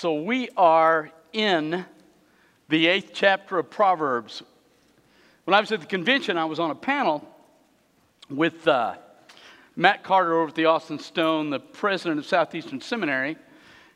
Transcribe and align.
So 0.00 0.14
we 0.14 0.48
are 0.56 1.10
in 1.34 1.84
the 2.70 2.86
eighth 2.86 3.10
chapter 3.12 3.58
of 3.58 3.68
Proverbs. 3.68 4.42
When 5.44 5.52
I 5.52 5.60
was 5.60 5.72
at 5.72 5.80
the 5.80 5.86
convention, 5.86 6.38
I 6.38 6.46
was 6.46 6.58
on 6.58 6.70
a 6.70 6.74
panel 6.74 7.22
with 8.30 8.66
uh, 8.66 8.94
Matt 9.76 10.02
Carter 10.02 10.40
over 10.40 10.48
at 10.48 10.54
the 10.54 10.64
Austin 10.64 10.98
Stone, 10.98 11.50
the 11.50 11.60
president 11.60 12.18
of 12.18 12.24
Southeastern 12.24 12.80
Seminary, 12.80 13.36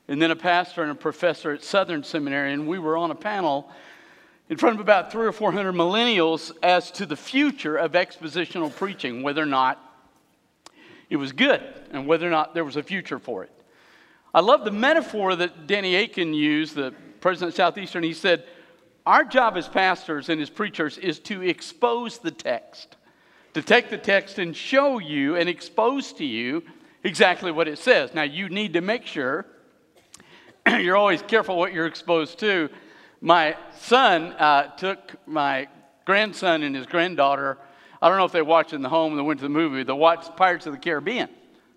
and 0.06 0.20
then 0.20 0.30
a 0.30 0.36
pastor 0.36 0.82
and 0.82 0.90
a 0.90 0.94
professor 0.94 1.52
at 1.52 1.64
Southern 1.64 2.04
Seminary. 2.04 2.52
And 2.52 2.68
we 2.68 2.78
were 2.78 2.98
on 2.98 3.10
a 3.10 3.14
panel 3.14 3.70
in 4.50 4.58
front 4.58 4.74
of 4.74 4.80
about 4.82 5.10
three 5.10 5.26
or 5.26 5.32
four 5.32 5.52
hundred 5.52 5.72
millennials 5.72 6.52
as 6.62 6.90
to 6.90 7.06
the 7.06 7.16
future 7.16 7.76
of 7.78 7.92
expositional 7.92 8.70
preaching, 8.76 9.22
whether 9.22 9.42
or 9.42 9.46
not 9.46 9.80
it 11.08 11.16
was 11.16 11.32
good 11.32 11.62
and 11.92 12.06
whether 12.06 12.26
or 12.26 12.30
not 12.30 12.52
there 12.52 12.66
was 12.66 12.76
a 12.76 12.82
future 12.82 13.18
for 13.18 13.42
it. 13.42 13.50
I 14.34 14.40
love 14.40 14.64
the 14.64 14.72
metaphor 14.72 15.36
that 15.36 15.68
Danny 15.68 15.94
Akin 15.94 16.34
used, 16.34 16.74
the 16.74 16.92
president 17.20 17.50
of 17.50 17.56
Southeastern. 17.56 18.02
He 18.02 18.12
said, 18.12 18.44
Our 19.06 19.22
job 19.22 19.56
as 19.56 19.68
pastors 19.68 20.28
and 20.28 20.42
as 20.42 20.50
preachers 20.50 20.98
is 20.98 21.20
to 21.20 21.42
expose 21.42 22.18
the 22.18 22.32
text, 22.32 22.96
to 23.54 23.62
take 23.62 23.90
the 23.90 23.96
text 23.96 24.40
and 24.40 24.56
show 24.56 24.98
you 24.98 25.36
and 25.36 25.48
expose 25.48 26.12
to 26.14 26.24
you 26.24 26.64
exactly 27.04 27.52
what 27.52 27.68
it 27.68 27.78
says. 27.78 28.12
Now, 28.12 28.24
you 28.24 28.48
need 28.48 28.72
to 28.72 28.80
make 28.80 29.06
sure 29.06 29.46
you're 30.68 30.96
always 30.96 31.22
careful 31.22 31.56
what 31.56 31.72
you're 31.72 31.86
exposed 31.86 32.40
to. 32.40 32.70
My 33.20 33.56
son 33.78 34.32
uh, 34.32 34.74
took 34.76 35.14
my 35.26 35.68
grandson 36.06 36.64
and 36.64 36.74
his 36.74 36.86
granddaughter. 36.86 37.56
I 38.02 38.08
don't 38.08 38.18
know 38.18 38.24
if 38.24 38.32
they 38.32 38.42
watched 38.42 38.72
in 38.72 38.82
the 38.82 38.88
home 38.88 39.14
they 39.14 39.22
went 39.22 39.38
to 39.38 39.44
the 39.44 39.48
movie. 39.48 39.84
They 39.84 39.92
watched 39.92 40.36
Pirates 40.36 40.66
of 40.66 40.72
the 40.72 40.78
Caribbean, 40.80 41.28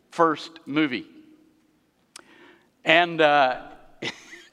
first 0.09 0.59
movie. 0.65 1.05
And 2.88 3.20
uh, 3.20 3.64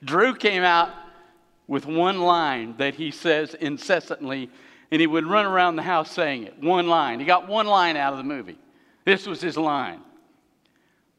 Drew 0.05 0.34
came 0.34 0.65
out 0.65 0.91
with 1.69 1.87
one 1.87 2.20
line 2.20 2.74
that 2.79 2.96
he 2.96 3.13
says 3.13 3.54
incessantly, 3.54 4.51
and 4.91 5.01
he 5.01 5.07
would 5.07 5.24
run 5.24 5.46
around 5.46 5.76
the 5.76 5.82
house 5.82 6.10
saying 6.10 6.43
it. 6.43 6.60
One 6.60 6.88
line. 6.88 7.21
He 7.21 7.26
got 7.26 7.49
one 7.49 7.68
line 7.68 7.96
out 7.96 8.13
of 8.13 8.18
the 8.18 8.24
movie. 8.24 8.59
This 9.04 9.26
was 9.26 9.41
his 9.41 9.57
line 9.57 10.01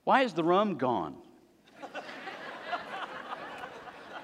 Why 0.03 0.23
is 0.23 0.33
the 0.33 0.43
rum 0.43 0.77
gone? 0.77 1.15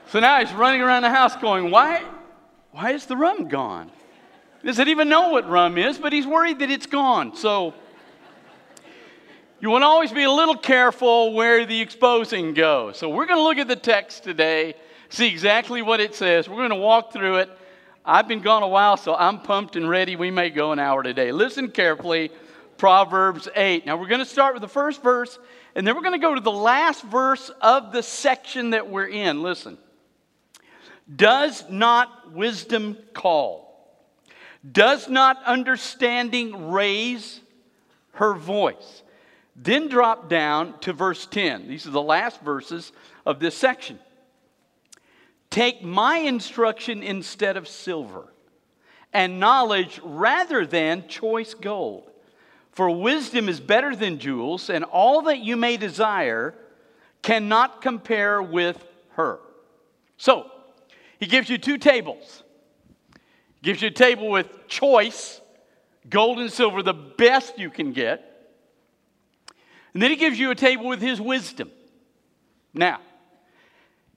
so 0.08 0.20
now 0.20 0.44
he's 0.44 0.54
running 0.54 0.82
around 0.82 1.04
the 1.04 1.10
house 1.10 1.38
going, 1.38 1.72
Why, 1.72 2.04
why 2.72 2.92
is 2.92 3.06
the 3.06 3.16
rum 3.16 3.48
gone? 3.48 3.90
He 4.62 4.68
doesn't 4.68 4.90
even 4.90 5.08
know 5.08 5.30
what 5.30 5.50
rum 5.50 5.78
is, 5.78 5.98
but 5.98 6.12
he's 6.12 6.28
worried 6.28 6.60
that 6.60 6.70
it's 6.70 6.88
gone. 6.88 7.38
So 7.38 7.74
you 9.62 9.70
want 9.70 9.84
to 9.84 9.86
always 9.86 10.12
be 10.12 10.24
a 10.24 10.32
little 10.32 10.58
careful 10.58 11.34
where 11.34 11.68
the 11.68 11.82
exposing 11.82 12.56
goes. 12.56 12.98
So 12.98 13.10
we're 13.10 13.28
going 13.28 13.38
to 13.38 13.44
look 13.44 13.60
at 13.60 13.68
the 13.68 13.76
text 13.76 14.24
today, 14.24 14.74
see 15.10 15.28
exactly 15.28 15.84
what 15.84 16.00
it 16.00 16.16
says. 16.16 16.50
We're 16.50 16.58
going 16.58 16.72
to 16.72 16.76
walk 16.78 17.14
through 17.14 17.38
it. 17.38 17.50
I've 18.04 18.28
been 18.28 18.42
gone 18.42 18.64
a 18.64 18.68
while, 18.68 18.98
so 18.98 19.14
I'm 19.14 19.40
pumped 19.40 19.76
and 19.76 19.88
ready. 19.88 20.16
We 20.16 20.32
may 20.32 20.50
go 20.50 20.72
an 20.72 20.80
hour 20.80 21.04
today. 21.04 21.32
Listen 21.32 21.70
carefully. 21.70 22.32
Proverbs 22.78 23.48
8. 23.56 23.86
Now 23.86 23.98
we're 23.98 24.08
going 24.08 24.22
to 24.22 24.26
start 24.26 24.56
with 24.56 24.62
the 24.62 24.68
first 24.68 25.04
verse, 25.04 25.38
and 25.76 25.86
then 25.86 25.94
we're 25.96 26.02
going 26.02 26.20
to 26.20 26.26
go 26.26 26.34
to 26.34 26.42
the 26.42 26.52
last 26.52 27.04
verse 27.04 27.52
of 27.62 27.92
the 27.92 28.02
section 28.02 28.72
that 28.72 28.90
we're 28.90 29.06
in. 29.06 29.44
Listen. 29.44 29.78
Does 31.16 31.64
not 31.70 32.34
wisdom 32.34 32.98
call? 33.14 33.68
Does 34.70 35.08
not 35.08 35.38
understanding 35.46 36.72
raise 36.72 37.40
her 38.14 38.34
voice? 38.34 39.01
Then 39.64 39.90
drop 39.90 40.28
down 40.28 40.80
to 40.80 40.92
verse 40.92 41.28
10. 41.28 41.68
These 41.68 41.86
are 41.86 41.92
the 41.92 42.02
last 42.02 42.42
verses 42.42 42.92
of 43.28 43.40
this 43.40 43.56
section. 43.56 44.00
Take 45.52 45.84
my 45.84 46.18
instruction 46.18 47.04
instead 47.04 47.58
of 47.58 47.68
silver, 47.68 48.34
and 49.14 49.40
knowledge 49.40 50.00
rather 50.04 50.66
than 50.66 51.08
choice 51.08 51.54
gold. 51.54 52.10
For 52.72 52.90
wisdom 52.90 53.50
is 53.50 53.60
better 53.60 53.96
than 53.96 54.18
jewels, 54.18 54.72
and 54.72 54.84
all 54.84 55.24
that 55.24 55.40
you 55.40 55.56
may 55.56 55.78
desire 55.78 56.56
cannot 57.22 57.84
compare 57.84 58.42
with 58.42 58.84
her. 59.12 59.40
So, 60.18 60.50
he 61.20 61.28
gives 61.28 61.50
you 61.50 61.60
two 61.60 61.78
tables. 61.78 62.42
He 63.62 63.66
gives 63.66 63.84
you 63.84 63.90
a 63.90 63.92
table 63.92 64.30
with 64.32 64.68
choice, 64.68 65.40
gold 66.10 66.40
and 66.40 66.52
silver, 66.52 66.82
the 66.82 66.94
best 66.94 67.60
you 67.60 67.70
can 67.70 67.92
get 67.92 68.31
and 69.94 70.02
then 70.02 70.10
he 70.10 70.16
gives 70.16 70.40
you 70.40 70.52
a 70.52 70.56
table 70.56 70.88
with 70.88 71.02
his 71.02 71.20
wisdom. 71.20 71.70
Now, 72.74 73.00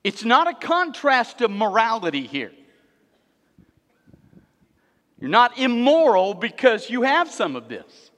it's 0.03 0.25
not 0.25 0.47
a 0.47 0.55
contrast 0.55 1.41
of 1.41 1.51
morality 1.51 2.27
here. 2.27 2.53
You're 5.19 5.31
not 5.31 5.59
immoral 5.59 6.35
because 6.35 6.91
you 6.91 7.03
have 7.03 7.31
some 7.31 7.57
of 7.57 7.69
this. 7.69 8.11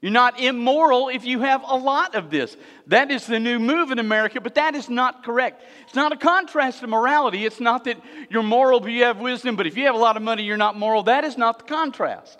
You're 0.00 0.12
not 0.12 0.38
immoral 0.38 1.08
if 1.08 1.24
you 1.24 1.40
have 1.40 1.62
a 1.66 1.76
lot 1.76 2.14
of 2.14 2.30
this. 2.30 2.56
That 2.88 3.10
is 3.10 3.26
the 3.26 3.40
new 3.40 3.58
move 3.58 3.90
in 3.90 3.98
America, 3.98 4.40
but 4.40 4.54
that 4.56 4.74
is 4.74 4.90
not 4.90 5.24
correct. 5.24 5.62
It's 5.86 5.94
not 5.94 6.12
a 6.12 6.16
contrast 6.16 6.80
to 6.80 6.86
morality. 6.86 7.46
It's 7.46 7.58
not 7.58 7.84
that 7.84 7.98
you're 8.28 8.42
moral 8.42 8.80
but 8.80 8.92
you 8.92 9.04
have 9.04 9.18
wisdom, 9.18 9.56
but 9.56 9.66
if 9.66 9.76
you 9.76 9.86
have 9.86 9.94
a 9.94 9.98
lot 9.98 10.18
of 10.18 10.22
money, 10.22 10.42
you're 10.44 10.58
not 10.58 10.78
moral. 10.78 11.04
That 11.04 11.24
is 11.24 11.38
not 11.38 11.60
the 11.60 11.64
contrast. 11.64 12.38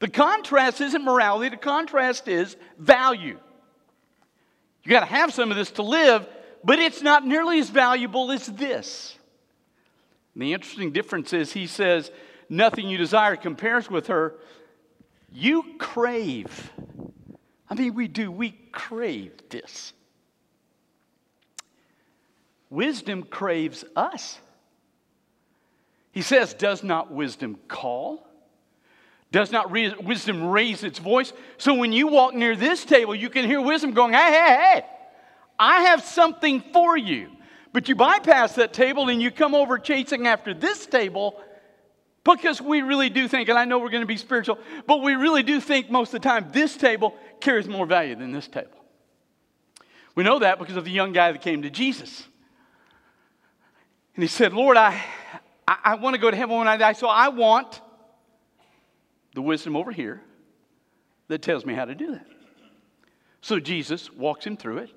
The 0.00 0.08
contrast 0.08 0.80
isn't 0.80 1.02
morality, 1.02 1.48
the 1.48 1.56
contrast 1.56 2.28
is 2.28 2.56
value. 2.78 3.38
You 4.88 4.94
got 4.94 5.00
to 5.00 5.06
have 5.06 5.34
some 5.34 5.50
of 5.50 5.58
this 5.58 5.70
to 5.72 5.82
live, 5.82 6.26
but 6.64 6.78
it's 6.78 7.02
not 7.02 7.26
nearly 7.26 7.58
as 7.58 7.68
valuable 7.68 8.32
as 8.32 8.46
this. 8.46 9.14
And 10.32 10.42
the 10.42 10.54
interesting 10.54 10.92
difference 10.92 11.34
is 11.34 11.52
he 11.52 11.66
says, 11.66 12.10
Nothing 12.48 12.88
you 12.88 12.96
desire 12.96 13.36
compares 13.36 13.90
with 13.90 14.06
her. 14.06 14.36
You 15.30 15.74
crave. 15.78 16.72
I 17.68 17.74
mean, 17.74 17.94
we 17.94 18.08
do, 18.08 18.32
we 18.32 18.52
crave 18.72 19.32
this. 19.50 19.92
Wisdom 22.70 23.24
craves 23.24 23.84
us. 23.94 24.38
He 26.12 26.22
says, 26.22 26.54
Does 26.54 26.82
not 26.82 27.12
wisdom 27.12 27.58
call? 27.68 28.26
Does 29.30 29.52
not 29.52 29.70
re- 29.70 29.94
wisdom 29.94 30.48
raise 30.48 30.84
its 30.84 30.98
voice? 30.98 31.32
So 31.58 31.74
when 31.74 31.92
you 31.92 32.06
walk 32.08 32.34
near 32.34 32.56
this 32.56 32.84
table, 32.84 33.14
you 33.14 33.28
can 33.28 33.44
hear 33.44 33.60
wisdom 33.60 33.92
going, 33.92 34.14
hey, 34.14 34.32
hey, 34.32 34.56
hey, 34.56 34.86
I 35.58 35.82
have 35.82 36.02
something 36.02 36.62
for 36.72 36.96
you. 36.96 37.30
But 37.72 37.88
you 37.88 37.94
bypass 37.94 38.54
that 38.54 38.72
table 38.72 39.08
and 39.10 39.20
you 39.20 39.30
come 39.30 39.54
over 39.54 39.78
chasing 39.78 40.26
after 40.26 40.54
this 40.54 40.86
table 40.86 41.40
because 42.24 42.60
we 42.60 42.82
really 42.82 43.10
do 43.10 43.28
think, 43.28 43.48
and 43.48 43.58
I 43.58 43.64
know 43.64 43.78
we're 43.78 43.90
going 43.90 44.02
to 44.02 44.06
be 44.06 44.16
spiritual, 44.16 44.58
but 44.86 45.02
we 45.02 45.14
really 45.14 45.42
do 45.42 45.60
think 45.60 45.90
most 45.90 46.14
of 46.14 46.22
the 46.22 46.28
time 46.28 46.48
this 46.52 46.76
table 46.76 47.14
carries 47.40 47.68
more 47.68 47.86
value 47.86 48.16
than 48.16 48.32
this 48.32 48.48
table. 48.48 48.70
We 50.14 50.24
know 50.24 50.38
that 50.38 50.58
because 50.58 50.76
of 50.76 50.84
the 50.84 50.90
young 50.90 51.12
guy 51.12 51.32
that 51.32 51.42
came 51.42 51.62
to 51.62 51.70
Jesus. 51.70 52.26
And 54.14 54.24
he 54.24 54.28
said, 54.28 54.52
Lord, 54.52 54.76
I, 54.76 55.00
I, 55.66 55.78
I 55.84 55.94
want 55.96 56.14
to 56.14 56.20
go 56.20 56.30
to 56.30 56.36
heaven 56.36 56.58
when 56.58 56.66
I 56.66 56.76
die, 56.76 56.94
so 56.94 57.06
I 57.06 57.28
want 57.28 57.80
the 59.38 59.42
wisdom 59.42 59.76
over 59.76 59.92
here 59.92 60.20
that 61.28 61.42
tells 61.42 61.64
me 61.64 61.72
how 61.72 61.84
to 61.84 61.94
do 61.94 62.10
that. 62.10 62.26
So 63.40 63.60
Jesus 63.60 64.12
walks 64.12 64.44
him 64.44 64.56
through 64.56 64.78
it. 64.78 64.90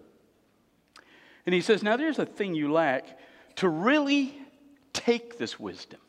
And 1.46 1.54
he 1.54 1.62
says, 1.62 1.84
Now 1.84 1.96
there's 1.96 2.18
a 2.18 2.26
thing 2.26 2.56
you 2.56 2.72
lack 2.72 3.20
to 3.58 3.70
really 3.70 4.36
take 4.94 5.38
this 5.38 5.60
wisdom. 5.60 6.00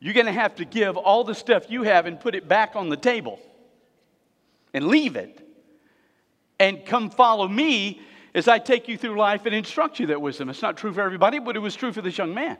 You're 0.00 0.14
going 0.14 0.26
to 0.26 0.32
have 0.32 0.56
to 0.56 0.64
give 0.64 0.96
all 0.96 1.22
the 1.22 1.36
stuff 1.36 1.70
you 1.70 1.84
have 1.84 2.06
and 2.06 2.18
put 2.18 2.34
it 2.34 2.48
back 2.48 2.74
on 2.74 2.88
the 2.88 2.96
table 2.96 3.38
and 4.74 4.88
leave 4.88 5.14
it 5.14 5.40
and 6.58 6.84
come 6.84 7.10
follow 7.10 7.46
me 7.46 8.00
as 8.34 8.48
I 8.48 8.58
take 8.58 8.88
you 8.88 8.98
through 8.98 9.16
life 9.16 9.46
and 9.46 9.54
instruct 9.54 10.00
you 10.00 10.08
that 10.08 10.20
wisdom. 10.20 10.50
It's 10.50 10.62
not 10.62 10.76
true 10.76 10.92
for 10.92 11.00
everybody, 11.00 11.38
but 11.38 11.54
it 11.54 11.60
was 11.60 11.76
true 11.76 11.92
for 11.92 12.02
this 12.02 12.18
young 12.18 12.34
man. 12.34 12.58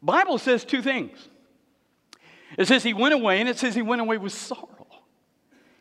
Bible 0.00 0.38
says 0.38 0.64
two 0.64 0.80
things. 0.80 1.28
It 2.56 2.66
says 2.66 2.82
he 2.82 2.94
went 2.94 3.14
away, 3.14 3.40
and 3.40 3.48
it 3.48 3.58
says 3.58 3.74
he 3.74 3.82
went 3.82 4.00
away 4.00 4.18
with 4.18 4.32
sorrow. 4.32 4.86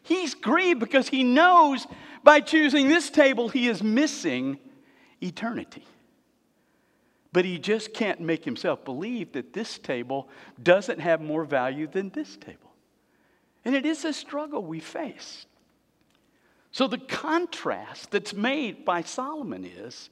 He's 0.03 0.35
grieved 0.35 0.79
because 0.79 1.09
he 1.09 1.23
knows 1.23 1.85
by 2.23 2.39
choosing 2.39 2.87
this 2.87 3.09
table 3.09 3.49
he 3.49 3.67
is 3.67 3.83
missing 3.83 4.57
eternity. 5.21 5.85
But 7.33 7.45
he 7.45 7.59
just 7.59 7.93
can't 7.93 8.21
make 8.21 8.45
himself 8.45 8.85
believe 8.85 9.33
that 9.33 9.53
this 9.53 9.77
table 9.77 10.29
doesn't 10.61 10.99
have 10.99 11.21
more 11.21 11.43
value 11.43 11.87
than 11.87 12.09
this 12.09 12.37
table. 12.37 12.71
And 13.65 13.75
it 13.75 13.85
is 13.85 14.05
a 14.05 14.13
struggle 14.13 14.63
we 14.63 14.79
face. 14.79 15.45
So 16.71 16.87
the 16.87 16.97
contrast 16.97 18.11
that's 18.11 18.33
made 18.33 18.85
by 18.85 19.01
Solomon 19.01 19.65
is 19.65 20.09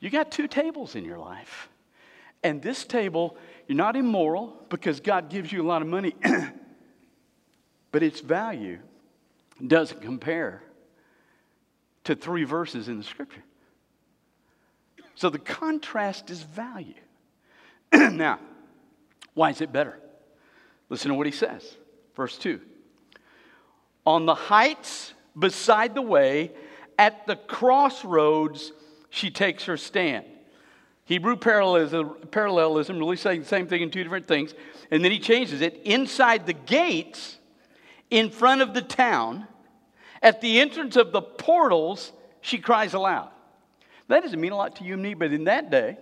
you 0.00 0.10
got 0.10 0.32
two 0.32 0.48
tables 0.48 0.96
in 0.96 1.04
your 1.04 1.18
life. 1.18 1.68
And 2.42 2.60
this 2.60 2.84
table 2.84 3.36
you're 3.72 3.78
not 3.78 3.96
immoral 3.96 4.54
because 4.68 5.00
God 5.00 5.30
gives 5.30 5.50
you 5.50 5.62
a 5.62 5.66
lot 5.66 5.80
of 5.80 5.88
money, 5.88 6.14
but 7.90 8.02
its 8.02 8.20
value 8.20 8.80
doesn't 9.66 10.02
compare 10.02 10.62
to 12.04 12.14
three 12.14 12.44
verses 12.44 12.88
in 12.88 12.98
the 12.98 13.02
scripture. 13.02 13.42
So 15.14 15.30
the 15.30 15.38
contrast 15.38 16.28
is 16.28 16.42
value. 16.42 17.00
now, 17.94 18.40
why 19.32 19.48
is 19.48 19.62
it 19.62 19.72
better? 19.72 19.98
Listen 20.90 21.08
to 21.08 21.14
what 21.14 21.24
he 21.24 21.32
says. 21.32 21.78
Verse 22.14 22.36
2 22.36 22.60
On 24.04 24.26
the 24.26 24.34
heights 24.34 25.14
beside 25.38 25.94
the 25.94 26.02
way, 26.02 26.52
at 26.98 27.26
the 27.26 27.36
crossroads, 27.36 28.70
she 29.08 29.30
takes 29.30 29.64
her 29.64 29.78
stand. 29.78 30.26
Hebrew 31.04 31.36
parallelism, 31.36 32.16
parallelism, 32.30 32.98
really 32.98 33.16
saying 33.16 33.40
the 33.40 33.46
same 33.46 33.66
thing 33.66 33.82
in 33.82 33.90
two 33.90 34.02
different 34.02 34.28
things. 34.28 34.54
And 34.90 35.04
then 35.04 35.10
he 35.10 35.18
changes 35.18 35.60
it. 35.60 35.80
Inside 35.84 36.46
the 36.46 36.52
gates, 36.52 37.38
in 38.10 38.30
front 38.30 38.60
of 38.60 38.74
the 38.74 38.82
town, 38.82 39.46
at 40.22 40.40
the 40.40 40.60
entrance 40.60 40.96
of 40.96 41.12
the 41.12 41.22
portals, 41.22 42.12
she 42.40 42.58
cries 42.58 42.94
aloud. 42.94 43.30
That 44.08 44.22
doesn't 44.22 44.40
mean 44.40 44.52
a 44.52 44.56
lot 44.56 44.76
to 44.76 44.84
you 44.84 44.94
and 44.94 45.02
me, 45.02 45.14
but 45.14 45.32
in 45.32 45.44
that 45.44 45.70
day, 45.70 45.96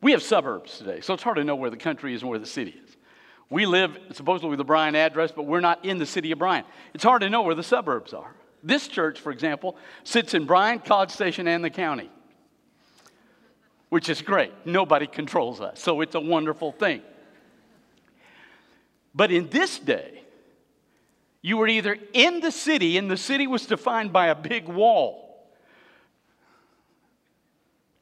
we 0.00 0.12
have 0.12 0.22
suburbs 0.22 0.78
today, 0.78 1.00
so 1.00 1.14
it's 1.14 1.22
hard 1.22 1.36
to 1.36 1.44
know 1.44 1.56
where 1.56 1.70
the 1.70 1.76
country 1.76 2.14
is 2.14 2.22
and 2.22 2.30
where 2.30 2.38
the 2.38 2.46
city 2.46 2.74
is. 2.86 2.96
We 3.50 3.66
live 3.66 3.98
supposedly 4.12 4.50
with 4.50 4.58
the 4.58 4.64
Bryan 4.64 4.94
address, 4.94 5.32
but 5.32 5.46
we're 5.46 5.60
not 5.60 5.84
in 5.84 5.98
the 5.98 6.06
city 6.06 6.30
of 6.32 6.38
Bryan. 6.38 6.64
It's 6.94 7.04
hard 7.04 7.22
to 7.22 7.30
know 7.30 7.42
where 7.42 7.54
the 7.54 7.62
suburbs 7.62 8.12
are. 8.12 8.34
This 8.62 8.88
church, 8.88 9.20
for 9.20 9.32
example, 9.32 9.76
sits 10.04 10.34
in 10.34 10.44
Bryan, 10.44 10.78
College 10.78 11.10
Station, 11.10 11.48
and 11.48 11.64
the 11.64 11.70
county, 11.70 12.10
which 13.94 14.08
is 14.08 14.22
great. 14.22 14.52
Nobody 14.64 15.06
controls 15.06 15.60
us, 15.60 15.80
so 15.80 16.00
it's 16.00 16.16
a 16.16 16.20
wonderful 16.20 16.72
thing. 16.72 17.00
But 19.14 19.30
in 19.30 19.48
this 19.50 19.78
day, 19.78 20.24
you 21.42 21.58
were 21.58 21.68
either 21.68 21.96
in 22.12 22.40
the 22.40 22.50
city, 22.50 22.98
and 22.98 23.08
the 23.08 23.16
city 23.16 23.46
was 23.46 23.66
defined 23.66 24.12
by 24.12 24.26
a 24.26 24.34
big 24.34 24.66
wall. 24.66 25.46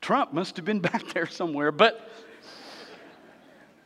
Trump 0.00 0.32
must 0.32 0.56
have 0.56 0.64
been 0.64 0.80
back 0.90 1.12
there 1.12 1.26
somewhere, 1.26 1.70
but 1.70 2.08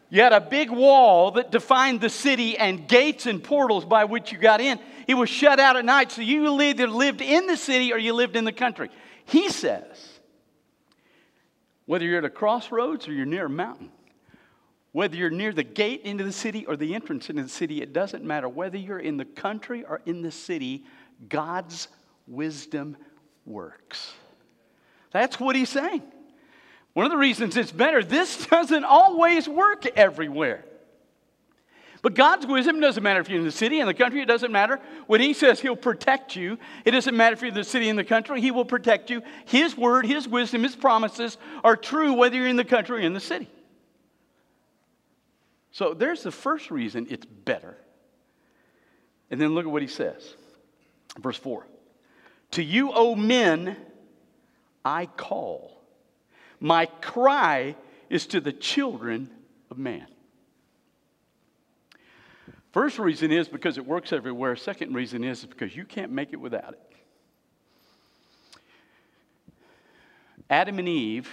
you 0.08 0.22
had 0.22 0.32
a 0.32 0.40
big 0.40 0.70
wall 0.70 1.32
that 1.32 1.50
defined 1.50 2.00
the 2.00 2.08
city 2.08 2.56
and 2.56 2.86
gates 2.86 3.26
and 3.26 3.42
portals 3.42 3.84
by 3.84 4.04
which 4.04 4.30
you 4.30 4.38
got 4.38 4.60
in. 4.60 4.78
It 5.08 5.14
was 5.14 5.28
shut 5.28 5.58
out 5.58 5.74
at 5.74 5.84
night, 5.84 6.12
so 6.12 6.22
you 6.22 6.62
either 6.62 6.86
lived 6.86 7.20
in 7.20 7.48
the 7.48 7.56
city 7.56 7.92
or 7.92 7.98
you 7.98 8.12
lived 8.12 8.36
in 8.36 8.44
the 8.44 8.52
country. 8.52 8.90
He 9.24 9.48
says, 9.48 10.15
whether 11.86 12.04
you're 12.04 12.18
at 12.18 12.24
a 12.24 12.30
crossroads 12.30 13.08
or 13.08 13.12
you're 13.12 13.26
near 13.26 13.46
a 13.46 13.50
mountain, 13.50 13.90
whether 14.92 15.16
you're 15.16 15.30
near 15.30 15.52
the 15.52 15.62
gate 15.62 16.02
into 16.04 16.24
the 16.24 16.32
city 16.32 16.66
or 16.66 16.76
the 16.76 16.94
entrance 16.94 17.28
into 17.30 17.42
the 17.42 17.48
city, 17.48 17.82
it 17.82 17.92
doesn't 17.92 18.24
matter. 18.24 18.48
Whether 18.48 18.78
you're 18.78 18.98
in 18.98 19.16
the 19.16 19.24
country 19.24 19.84
or 19.84 20.00
in 20.06 20.22
the 20.22 20.30
city, 20.30 20.84
God's 21.28 21.88
wisdom 22.26 22.96
works. 23.44 24.12
That's 25.12 25.38
what 25.38 25.56
he's 25.56 25.68
saying. 25.68 26.02
One 26.94 27.04
of 27.04 27.12
the 27.12 27.18
reasons 27.18 27.56
it's 27.56 27.72
better, 27.72 28.02
this 28.02 28.46
doesn't 28.50 28.84
always 28.84 29.48
work 29.48 29.86
everywhere. 29.96 30.64
But 32.02 32.14
God's 32.14 32.46
wisdom 32.46 32.80
doesn't 32.80 33.02
matter 33.02 33.20
if 33.20 33.28
you're 33.28 33.38
in 33.38 33.44
the 33.44 33.52
city, 33.52 33.80
in 33.80 33.86
the 33.86 33.94
country, 33.94 34.20
it 34.20 34.26
doesn't 34.26 34.52
matter. 34.52 34.80
When 35.06 35.20
He 35.20 35.32
says 35.32 35.60
He'll 35.60 35.76
protect 35.76 36.36
you, 36.36 36.58
it 36.84 36.90
doesn't 36.90 37.16
matter 37.16 37.34
if 37.34 37.40
you're 37.40 37.48
in 37.48 37.54
the 37.54 37.64
city, 37.64 37.88
in 37.88 37.96
the 37.96 38.04
country, 38.04 38.40
He 38.40 38.50
will 38.50 38.64
protect 38.64 39.10
you. 39.10 39.22
His 39.46 39.76
word, 39.76 40.06
His 40.06 40.28
wisdom, 40.28 40.62
His 40.62 40.76
promises 40.76 41.38
are 41.64 41.76
true 41.76 42.12
whether 42.14 42.36
you're 42.36 42.48
in 42.48 42.56
the 42.56 42.64
country 42.64 42.98
or 42.98 43.00
in 43.00 43.12
the 43.12 43.20
city. 43.20 43.48
So 45.72 45.94
there's 45.94 46.22
the 46.22 46.30
first 46.30 46.70
reason 46.70 47.06
it's 47.10 47.26
better. 47.26 47.76
And 49.30 49.40
then 49.40 49.54
look 49.54 49.66
at 49.66 49.72
what 49.72 49.82
He 49.82 49.88
says. 49.88 50.34
Verse 51.18 51.36
4 51.36 51.66
To 52.52 52.62
you, 52.62 52.92
O 52.92 53.14
men, 53.14 53.76
I 54.84 55.06
call. 55.06 55.82
My 56.60 56.86
cry 56.86 57.76
is 58.08 58.26
to 58.28 58.40
the 58.40 58.52
children 58.52 59.30
of 59.70 59.78
man. 59.78 60.06
First 62.76 62.98
reason 62.98 63.32
is 63.32 63.48
because 63.48 63.78
it 63.78 63.86
works 63.86 64.12
everywhere. 64.12 64.54
Second 64.54 64.94
reason 64.94 65.24
is 65.24 65.46
because 65.46 65.74
you 65.74 65.86
can't 65.86 66.12
make 66.12 66.34
it 66.34 66.36
without 66.36 66.74
it. 66.74 66.92
Adam 70.50 70.78
and 70.78 70.86
Eve 70.86 71.26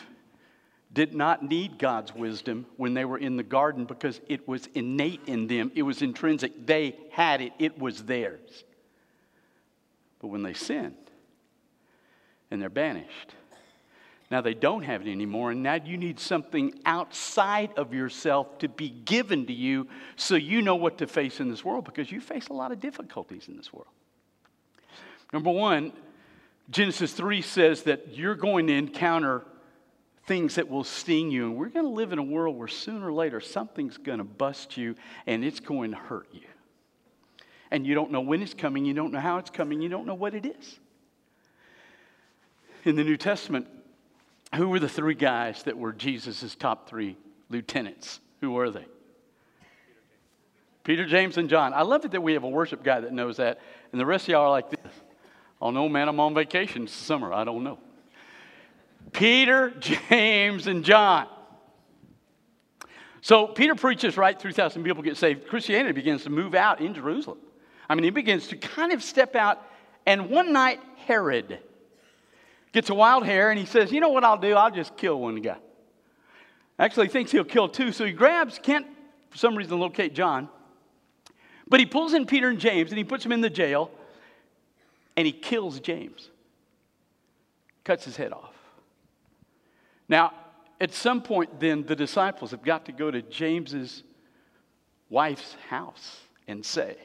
did 0.94 1.14
not 1.14 1.44
need 1.44 1.78
God's 1.78 2.16
wisdom 2.16 2.66
when 2.78 2.94
they 2.94 3.04
were 3.04 3.18
in 3.18 3.36
the 3.36 3.44
garden 3.44 3.84
because 3.84 4.22
it 4.30 4.48
was 4.48 4.68
innate 4.68 5.20
in 5.26 5.48
them, 5.48 5.70
it 5.76 5.82
was 5.82 6.02
intrinsic. 6.02 6.66
They 6.66 6.96
had 7.12 7.42
it, 7.42 7.52
it 7.60 7.78
was 7.78 8.06
theirs. 8.06 8.64
But 10.22 10.28
when 10.28 10.44
they 10.44 10.54
sinned 10.54 10.96
and 12.52 12.62
they're 12.62 12.70
banished, 12.70 13.36
now 14.32 14.42
they 14.42 14.54
don't 14.54 14.84
have 14.84 15.06
it 15.06 15.12
anymore, 15.12 15.52
and 15.52 15.62
now 15.62 15.76
you 15.76 15.98
need 15.98 16.20
something 16.20 16.80
outside 16.86 17.72
of 17.78 17.94
yourself 17.94 18.58
to 18.60 18.68
be 18.68 18.90
given 18.90 19.46
to 19.46 19.54
you 19.54 19.88
so 20.16 20.36
you 20.36 20.62
know 20.62 20.76
what 20.76 20.98
to 21.00 21.08
face 21.08 21.40
in 21.40 21.50
this 21.50 21.64
world 21.64 21.86
because 21.86 22.12
you 22.12 22.20
face 22.20 22.48
a 22.48 22.54
lot 22.54 22.72
of 22.72 22.80
difficulties 22.80 23.48
in 23.48 23.58
this 23.58 23.72
world. 23.72 23.90
Number 25.32 25.52
one, 25.52 25.94
Genesis 26.70 27.14
3 27.14 27.42
says 27.42 27.84
that 27.84 28.16
you're 28.16 28.36
going 28.36 28.68
to 28.68 28.74
encounter 28.74 29.44
things 30.26 30.56
that 30.56 30.70
will 30.70 30.84
sting 30.84 31.30
you, 31.30 31.48
and 31.48 31.58
we're 31.58 31.70
going 31.70 31.86
to 31.86 31.92
live 31.92 32.14
in 32.14 32.20
a 32.20 32.24
world 32.24 32.58
where 32.58 32.68
sooner 32.68 33.08
or 33.08 33.14
later 33.14 33.42
something's 33.42 33.98
going 33.98 34.20
to 34.20 34.24
bust 34.24 34.78
you 34.78 34.96
and 35.28 35.44
it's 35.44 35.60
going 35.60 35.92
to 35.92 35.98
hurt 35.98 36.28
you. 36.32 36.48
And 37.72 37.86
you 37.86 37.96
don't 37.96 38.12
know 38.12 38.22
when 38.22 38.42
it's 38.42 38.54
coming, 38.54 38.86
you 38.86 38.94
don't 38.94 39.12
know 39.12 39.20
how 39.20 39.38
it's 39.38 39.50
coming, 39.50 39.82
you 39.82 39.90
don't 39.90 40.06
know 40.06 40.14
what 40.14 40.34
it 40.34 40.46
is. 40.46 40.80
In 42.86 42.96
the 42.96 43.04
New 43.04 43.18
Testament, 43.18 43.68
who 44.56 44.70
were 44.70 44.80
the 44.80 44.90
three 44.90 45.16
guys 45.16 45.64
that 45.64 45.78
were 45.78 45.94
Jesus' 45.94 46.56
top 46.56 46.88
three 46.90 47.18
lieutenants? 47.50 48.20
Who 48.42 48.52
were 48.52 48.70
they? 48.70 48.86
Peter, 50.84 51.06
James, 51.06 51.38
and 51.38 51.50
John. 51.50 51.74
I 51.74 51.84
love 51.84 52.04
it 52.06 52.12
that 52.12 52.22
we 52.22 52.34
have 52.34 52.44
a 52.44 52.50
worship 52.50 52.84
guy 52.84 53.00
that 53.00 53.14
knows 53.14 53.38
that, 53.38 53.62
and 53.92 54.02
the 54.02 54.06
rest 54.06 54.26
of 54.26 54.30
y'all 54.30 54.42
are 54.44 54.50
like 54.50 54.70
this. 54.70 54.94
Oh 55.62 55.72
no, 55.72 55.88
man, 55.88 56.10
I'm 56.10 56.20
on 56.20 56.34
vacation 56.34 56.84
this 56.84 56.92
summer. 56.92 57.32
I 57.32 57.46
don't 57.46 57.64
know. 57.64 57.80
Peter, 59.14 59.72
James, 59.80 60.68
and 60.68 60.84
John. 60.84 61.28
So 63.22 63.48
Peter 63.48 63.76
preaches 63.76 64.18
right, 64.18 64.38
3,000 64.38 64.84
people 64.84 65.02
get 65.02 65.16
saved. 65.16 65.48
Christianity 65.48 65.94
begins 65.94 66.24
to 66.24 66.30
move 66.30 66.54
out 66.54 66.82
in 66.82 66.94
Jerusalem. 66.94 67.38
I 67.88 67.96
mean, 67.96 68.04
he 68.04 68.10
begins 68.10 68.48
to 68.50 68.58
kind 68.58 68.92
of 68.92 69.02
step 69.02 69.36
out, 69.36 69.62
and 70.06 70.30
one 70.30 70.52
night, 70.52 70.82
Herod 70.98 71.60
gets 72.74 72.90
a 72.90 72.94
wild 72.94 73.26
hair 73.26 73.52
and 73.52 73.60
he 73.60 73.66
says, 73.66 73.92
You 73.92 74.02
know 74.02 74.10
what 74.10 74.24
I'll 74.24 74.38
do? 74.38 74.56
I'll 74.56 74.72
just 74.72 74.98
kill 74.98 75.20
one 75.20 75.36
guy. 75.36 75.58
Actually, 76.78 77.08
thinks 77.08 77.32
he'll 77.32 77.44
kill 77.44 77.70
two, 77.70 77.92
so 77.92 78.04
he 78.04 78.12
grabs, 78.12 78.60
can't 78.62 78.88
for 79.30 79.38
some 79.38 79.56
reason 79.56 79.80
locate 79.80 80.14
John, 80.14 80.50
but 81.68 81.80
he 81.80 81.86
pulls 81.86 82.14
in 82.14 82.26
Peter 82.26 82.50
and 82.50 82.60
James 82.60 82.92
and 82.92 82.98
he 82.98 83.04
puts 83.04 83.24
them 83.24 83.32
in 83.32 83.42
the 83.42 83.50
jail 83.50 83.90
and 85.16 85.26
he 85.26 85.32
kills 85.32 85.80
James, 85.80 86.30
cuts 87.84 88.06
his 88.06 88.16
head 88.16 88.32
off. 88.32 88.54
Now, 90.10 90.34
at 90.82 90.94
some 90.94 91.22
point, 91.22 91.60
then 91.60 91.84
the 91.86 91.96
disciples 91.96 92.52
have 92.52 92.64
got 92.64 92.86
to 92.86 92.92
go 92.92 93.10
to 93.10 93.22
James's 93.22 94.04
wife's 95.10 95.56
house 95.70 96.20
and 96.48 96.66
say, 96.66 96.98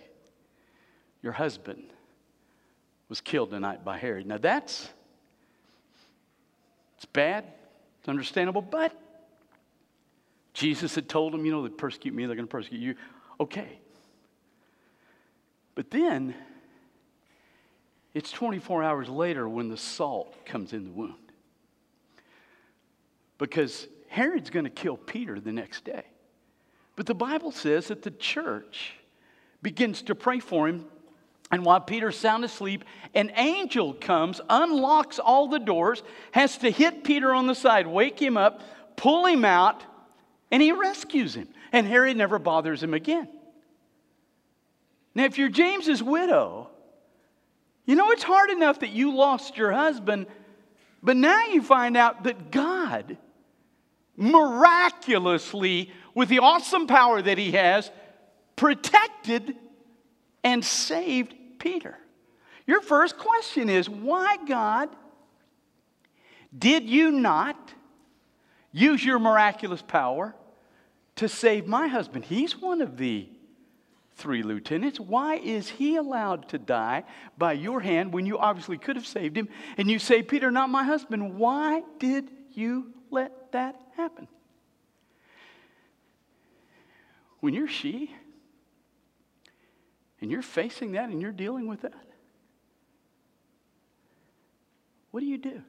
Your 1.22 1.32
husband 1.32 1.84
was 3.08 3.20
killed 3.20 3.50
tonight 3.50 3.84
by 3.84 3.96
Herod. 3.96 4.26
Now, 4.26 4.38
that's 4.38 4.88
it's 6.98 7.04
bad, 7.04 7.44
it's 8.00 8.08
understandable, 8.08 8.60
but 8.60 8.92
Jesus 10.52 10.96
had 10.96 11.08
told 11.08 11.32
them, 11.32 11.46
you 11.46 11.52
know, 11.52 11.62
they 11.62 11.68
persecute 11.68 12.12
me, 12.12 12.26
they're 12.26 12.34
going 12.34 12.48
to 12.48 12.50
persecute 12.50 12.80
you. 12.80 12.96
Okay. 13.38 13.78
But 15.76 15.92
then, 15.92 16.34
it's 18.14 18.32
24 18.32 18.82
hours 18.82 19.08
later 19.08 19.48
when 19.48 19.68
the 19.68 19.76
salt 19.76 20.44
comes 20.44 20.72
in 20.72 20.82
the 20.82 20.90
wound. 20.90 21.14
Because 23.38 23.86
Herod's 24.08 24.50
going 24.50 24.64
to 24.64 24.70
kill 24.70 24.96
Peter 24.96 25.38
the 25.38 25.52
next 25.52 25.84
day. 25.84 26.02
But 26.96 27.06
the 27.06 27.14
Bible 27.14 27.52
says 27.52 27.86
that 27.86 28.02
the 28.02 28.10
church 28.10 28.94
begins 29.62 30.02
to 30.02 30.16
pray 30.16 30.40
for 30.40 30.66
him 30.66 30.86
and 31.50 31.64
while 31.64 31.80
Peter's 31.80 32.16
sound 32.16 32.44
asleep, 32.44 32.84
an 33.14 33.32
angel 33.36 33.94
comes, 33.94 34.40
unlocks 34.50 35.18
all 35.18 35.48
the 35.48 35.58
doors, 35.58 36.02
has 36.32 36.58
to 36.58 36.70
hit 36.70 37.04
Peter 37.04 37.32
on 37.32 37.46
the 37.46 37.54
side, 37.54 37.86
wake 37.86 38.20
him 38.20 38.36
up, 38.36 38.60
pull 38.96 39.24
him 39.24 39.44
out, 39.44 39.82
and 40.50 40.62
he 40.62 40.72
rescues 40.72 41.34
him. 41.34 41.48
And 41.72 41.86
Herod 41.86 42.16
never 42.16 42.38
bothers 42.38 42.82
him 42.82 42.92
again. 42.92 43.28
Now, 45.14 45.24
if 45.24 45.38
you're 45.38 45.48
James's 45.48 46.02
widow, 46.02 46.70
you 47.86 47.96
know 47.96 48.10
it's 48.10 48.22
hard 48.22 48.50
enough 48.50 48.80
that 48.80 48.90
you 48.90 49.14
lost 49.14 49.56
your 49.56 49.72
husband, 49.72 50.26
but 51.02 51.16
now 51.16 51.46
you 51.46 51.62
find 51.62 51.96
out 51.96 52.24
that 52.24 52.50
God 52.50 53.16
miraculously, 54.16 55.92
with 56.14 56.28
the 56.28 56.40
awesome 56.40 56.86
power 56.86 57.22
that 57.22 57.38
he 57.38 57.52
has, 57.52 57.90
protected 58.56 59.56
and 60.42 60.64
saved 60.64 61.34
Peter. 61.58 61.98
Your 62.66 62.80
first 62.80 63.18
question 63.18 63.68
is 63.68 63.88
why, 63.88 64.36
God, 64.46 64.88
Did 66.56 66.88
you 66.88 67.10
not 67.10 67.74
use 68.72 69.04
your 69.04 69.18
miraculous 69.18 69.82
power 69.82 70.34
to 71.16 71.28
save 71.28 71.66
my 71.66 71.88
husband? 71.88 72.24
He's 72.24 72.56
one 72.56 72.80
of 72.80 72.96
the 72.96 73.28
three 74.14 74.42
lieutenants. 74.42 74.98
Why 74.98 75.36
is 75.36 75.68
he 75.68 75.96
allowed 75.96 76.48
to 76.50 76.58
die 76.58 77.04
by 77.36 77.52
your 77.52 77.80
hand 77.80 78.12
when 78.12 78.26
you 78.26 78.38
obviously 78.38 78.78
could 78.78 78.96
have 78.96 79.06
saved 79.06 79.36
him? 79.36 79.48
And 79.76 79.90
you 79.90 79.98
say, 79.98 80.22
Peter, 80.22 80.50
not 80.50 80.70
my 80.70 80.84
husband. 80.84 81.38
Why 81.38 81.82
did 81.98 82.30
you 82.52 82.92
let 83.10 83.52
that 83.52 83.80
happen? 83.96 84.26
When 87.40 87.54
you're 87.54 87.68
she, 87.68 88.12
and 90.20 90.30
you're 90.30 90.42
facing 90.42 90.92
that 90.92 91.08
and 91.08 91.20
you're 91.22 91.32
dealing 91.32 91.66
with 91.66 91.82
that, 91.82 91.94
what 95.10 95.20
do 95.20 95.26
you 95.26 95.38
do? 95.38 95.62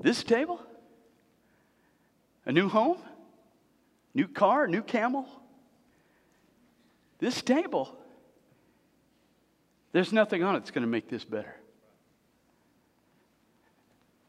This 0.00 0.22
table? 0.22 0.60
A 2.46 2.52
new 2.52 2.68
home? 2.68 2.98
New 4.12 4.28
car? 4.28 4.66
New 4.66 4.82
camel? 4.82 5.26
This 7.20 7.40
table, 7.40 7.96
there's 9.92 10.12
nothing 10.12 10.42
on 10.42 10.56
it 10.56 10.58
that's 10.58 10.72
going 10.72 10.82
to 10.82 10.88
make 10.88 11.08
this 11.08 11.24
better. 11.24 11.54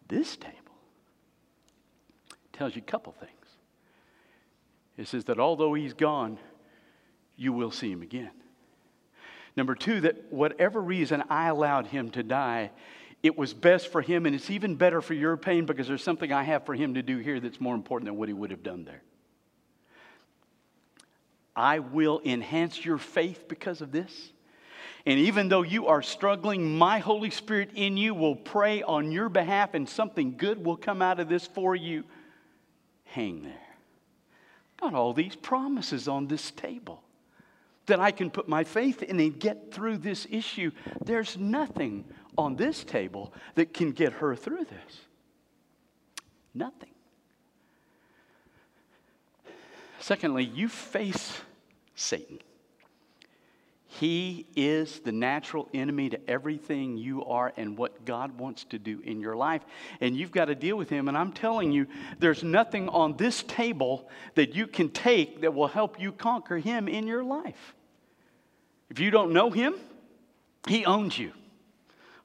This 0.07 0.37
table 0.37 0.55
tells 2.53 2.75
you 2.75 2.81
a 2.81 2.89
couple 2.89 3.13
things. 3.19 3.31
It 4.97 5.07
says 5.07 5.25
that 5.25 5.39
although 5.39 5.73
he's 5.73 5.93
gone, 5.93 6.37
you 7.37 7.53
will 7.53 7.71
see 7.71 7.91
him 7.91 8.01
again. 8.01 8.31
Number 9.55 9.75
two, 9.75 10.01
that 10.01 10.31
whatever 10.31 10.81
reason 10.81 11.23
I 11.29 11.47
allowed 11.47 11.87
him 11.87 12.11
to 12.11 12.23
die, 12.23 12.71
it 13.23 13.37
was 13.37 13.53
best 13.53 13.91
for 13.91 14.01
him, 14.01 14.25
and 14.25 14.35
it's 14.35 14.49
even 14.49 14.75
better 14.75 15.01
for 15.01 15.13
your 15.13 15.37
pain 15.37 15.65
because 15.65 15.87
there's 15.87 16.03
something 16.03 16.31
I 16.31 16.43
have 16.43 16.65
for 16.65 16.75
him 16.75 16.95
to 16.95 17.01
do 17.01 17.17
here 17.17 17.39
that's 17.39 17.61
more 17.61 17.75
important 17.75 18.07
than 18.07 18.17
what 18.17 18.29
he 18.29 18.33
would 18.33 18.51
have 18.51 18.63
done 18.63 18.83
there. 18.83 19.01
I 21.55 21.79
will 21.79 22.21
enhance 22.25 22.83
your 22.83 22.97
faith 22.97 23.47
because 23.47 23.81
of 23.81 23.91
this. 23.91 24.31
And 25.05 25.19
even 25.19 25.47
though 25.47 25.61
you 25.61 25.87
are 25.87 26.01
struggling, 26.01 26.77
my 26.77 26.99
Holy 26.99 27.29
Spirit 27.29 27.69
in 27.75 27.95
you 27.95 28.13
will 28.13 28.35
pray 28.35 28.83
on 28.83 29.11
your 29.11 29.29
behalf, 29.29 29.73
and 29.73 29.87
something 29.87 30.35
good 30.35 30.65
will 30.65 30.75
come 30.75 31.01
out 31.01 31.19
of 31.21 31.29
this 31.29 31.47
for 31.47 31.75
you. 31.75 32.03
Hang 33.05 33.43
there. 33.43 33.53
Got 34.81 34.93
all 34.93 35.13
these 35.13 35.35
promises 35.35 36.09
on 36.09 36.27
this 36.27 36.51
table 36.51 37.04
that 37.85 37.99
I 37.99 38.11
can 38.11 38.29
put 38.29 38.47
my 38.47 38.63
faith 38.63 39.03
in 39.03 39.19
and 39.19 39.39
get 39.39 39.71
through 39.71 39.97
this 39.97 40.27
issue. 40.29 40.71
There's 41.03 41.37
nothing 41.37 42.05
on 42.37 42.55
this 42.55 42.83
table 42.83 43.33
that 43.55 43.73
can 43.73 43.91
get 43.91 44.13
her 44.13 44.35
through 44.35 44.65
this. 44.65 44.99
Nothing. 46.53 46.89
Secondly, 49.99 50.43
you 50.43 50.69
face 50.69 51.39
Satan. 51.95 52.39
He 53.99 54.45
is 54.57 54.99
the 54.99 55.13
natural 55.13 55.69
enemy 55.73 56.09
to 56.09 56.29
everything 56.29 56.97
you 56.97 57.23
are 57.23 57.53
and 57.55 57.77
what 57.77 58.03
God 58.03 58.37
wants 58.37 58.65
to 58.65 58.79
do 58.79 58.99
in 59.05 59.21
your 59.21 59.37
life. 59.37 59.61
And 60.01 60.17
you've 60.17 60.33
got 60.33 60.45
to 60.45 60.55
deal 60.55 60.75
with 60.75 60.89
him. 60.89 61.07
And 61.07 61.17
I'm 61.17 61.31
telling 61.31 61.71
you, 61.71 61.87
there's 62.19 62.43
nothing 62.43 62.89
on 62.89 63.15
this 63.15 63.43
table 63.43 64.09
that 64.33 64.53
you 64.53 64.67
can 64.67 64.89
take 64.89 65.41
that 65.41 65.53
will 65.53 65.69
help 65.69 65.97
you 65.97 66.11
conquer 66.11 66.57
him 66.57 66.89
in 66.89 67.07
your 67.07 67.23
life. 67.23 67.74
If 68.89 68.99
you 68.99 69.11
don't 69.11 69.33
know 69.33 69.49
him, 69.49 69.75
he 70.67 70.85
owns 70.85 71.17
you. 71.17 71.31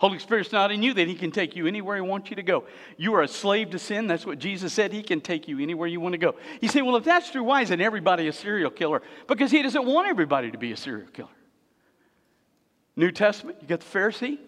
Holy 0.00 0.18
Spirit's 0.18 0.50
not 0.50 0.72
in 0.72 0.82
you, 0.82 0.94
then 0.94 1.08
He 1.08 1.14
can 1.14 1.30
take 1.30 1.54
you 1.54 1.66
anywhere 1.66 1.96
He 1.96 2.00
wants 2.00 2.30
you 2.30 2.36
to 2.36 2.42
go. 2.42 2.64
You 2.96 3.14
are 3.14 3.22
a 3.22 3.28
slave 3.28 3.70
to 3.70 3.78
sin. 3.78 4.06
That's 4.06 4.24
what 4.24 4.38
Jesus 4.38 4.72
said. 4.72 4.94
He 4.94 5.02
can 5.02 5.20
take 5.20 5.46
you 5.46 5.60
anywhere 5.60 5.86
you 5.86 6.00
want 6.00 6.14
to 6.14 6.18
go. 6.18 6.36
You 6.62 6.68
say, 6.68 6.80
well, 6.80 6.96
if 6.96 7.04
that's 7.04 7.30
true, 7.30 7.44
why 7.44 7.60
isn't 7.60 7.80
everybody 7.80 8.26
a 8.26 8.32
serial 8.32 8.70
killer? 8.70 9.02
Because 9.26 9.50
He 9.50 9.60
doesn't 9.60 9.84
want 9.84 10.08
everybody 10.08 10.50
to 10.50 10.58
be 10.58 10.72
a 10.72 10.76
serial 10.76 11.08
killer. 11.08 11.28
New 12.96 13.12
Testament, 13.12 13.58
you 13.60 13.68
got 13.68 13.80
the 13.80 13.98
Pharisee 13.98 14.38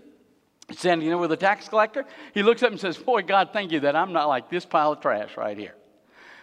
standing 0.70 1.08
there 1.08 1.18
with 1.18 1.32
a 1.32 1.36
tax 1.36 1.68
collector. 1.68 2.06
He 2.32 2.42
looks 2.42 2.62
up 2.62 2.70
and 2.70 2.80
says, 2.80 2.96
Boy, 2.96 3.20
God, 3.20 3.50
thank 3.52 3.72
you 3.72 3.80
that 3.80 3.94
I'm 3.94 4.14
not 4.14 4.28
like 4.28 4.48
this 4.48 4.64
pile 4.64 4.92
of 4.92 5.00
trash 5.00 5.36
right 5.36 5.58
here. 5.58 5.74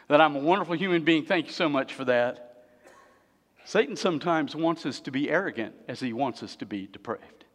That 0.08 0.22
I'm 0.22 0.36
a 0.36 0.40
wonderful 0.40 0.76
human 0.76 1.04
being. 1.04 1.26
Thank 1.26 1.48
you 1.48 1.54
so 1.54 1.68
much 1.68 1.94
for 1.94 2.06
that. 2.06 2.49
Satan 3.70 3.96
sometimes 3.96 4.56
wants 4.56 4.84
us 4.88 5.00
to 5.02 5.12
be 5.12 5.30
arrogant 5.30 5.76
as 5.88 6.00
he 6.00 6.12
wants 6.12 6.42
us 6.42 6.56
to 6.56 6.66
be 6.66 6.88
depraved. 6.88 7.46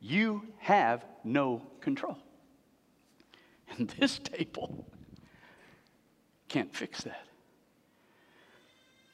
You 0.00 0.46
have 0.58 1.04
no 1.24 1.62
control. 1.80 2.16
And 3.76 3.88
this 3.98 4.20
table 4.20 4.86
can't 6.48 6.72
fix 6.72 7.02
that. 7.02 7.26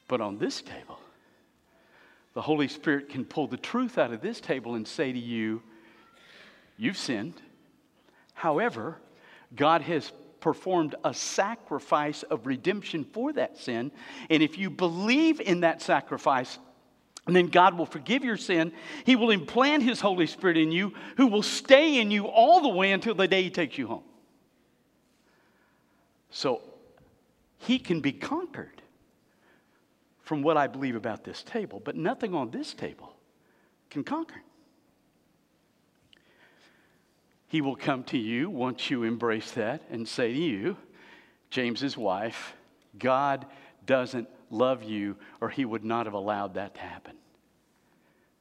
But 0.07 0.21
on 0.21 0.37
this 0.37 0.61
table, 0.61 0.99
the 2.35 2.43
Holy 2.43 2.67
Spirit 2.67 3.09
can 3.09 3.25
pull 3.25 3.47
the 3.47 3.57
truth 3.57 3.97
out 3.97 4.13
of 4.13 4.21
this 4.21 4.39
table 4.39 4.75
and 4.75 4.87
say 4.87 5.11
to 5.11 5.17
you, 5.17 5.63
You've 6.77 6.95
sinned. 6.95 7.41
However, 8.35 8.97
God 9.55 9.81
has 9.81 10.11
performed 10.41 10.95
a 11.05 11.13
sacrifice 11.13 12.23
of 12.23 12.45
redemption 12.45 13.05
for 13.05 13.31
that 13.33 13.57
sin. 13.57 13.91
And 14.29 14.43
if 14.43 14.57
you 14.57 14.69
believe 14.69 15.39
in 15.39 15.61
that 15.61 15.81
sacrifice, 15.81 16.59
and 17.27 17.35
then 17.35 17.47
God 17.47 17.77
will 17.77 17.85
forgive 17.85 18.23
your 18.23 18.37
sin. 18.37 18.73
He 19.05 19.15
will 19.15 19.29
implant 19.29 19.83
His 19.83 20.01
Holy 20.01 20.27
Spirit 20.27 20.57
in 20.57 20.71
you, 20.71 20.93
who 21.17 21.27
will 21.27 21.43
stay 21.43 22.01
in 22.01 22.11
you 22.11 22.25
all 22.25 22.61
the 22.61 22.69
way 22.69 22.91
until 22.91 23.13
the 23.13 23.27
day 23.27 23.43
He 23.43 23.49
takes 23.51 23.77
you 23.77 23.87
home. 23.87 24.03
So 26.31 26.61
He 27.59 27.77
can 27.77 28.01
be 28.01 28.11
conquered 28.11 28.81
from 30.23 30.41
what 30.41 30.57
I 30.57 30.67
believe 30.67 30.95
about 30.95 31.23
this 31.23 31.43
table, 31.43 31.81
but 31.83 31.95
nothing 31.95 32.33
on 32.33 32.51
this 32.51 32.73
table 32.73 33.13
can 33.89 34.03
conquer. 34.03 34.41
He 37.51 37.59
will 37.59 37.75
come 37.75 38.05
to 38.05 38.17
you 38.17 38.49
once 38.49 38.89
you 38.89 39.03
embrace 39.03 39.51
that 39.51 39.81
and 39.91 40.07
say 40.07 40.31
to 40.31 40.39
you, 40.39 40.77
James's 41.49 41.97
wife, 41.97 42.55
God 42.97 43.45
doesn't 43.85 44.29
love 44.49 44.83
you, 44.83 45.17
or 45.41 45.49
he 45.49 45.65
would 45.65 45.83
not 45.83 46.05
have 46.05 46.13
allowed 46.13 46.53
that 46.53 46.75
to 46.75 46.79
happen. 46.79 47.17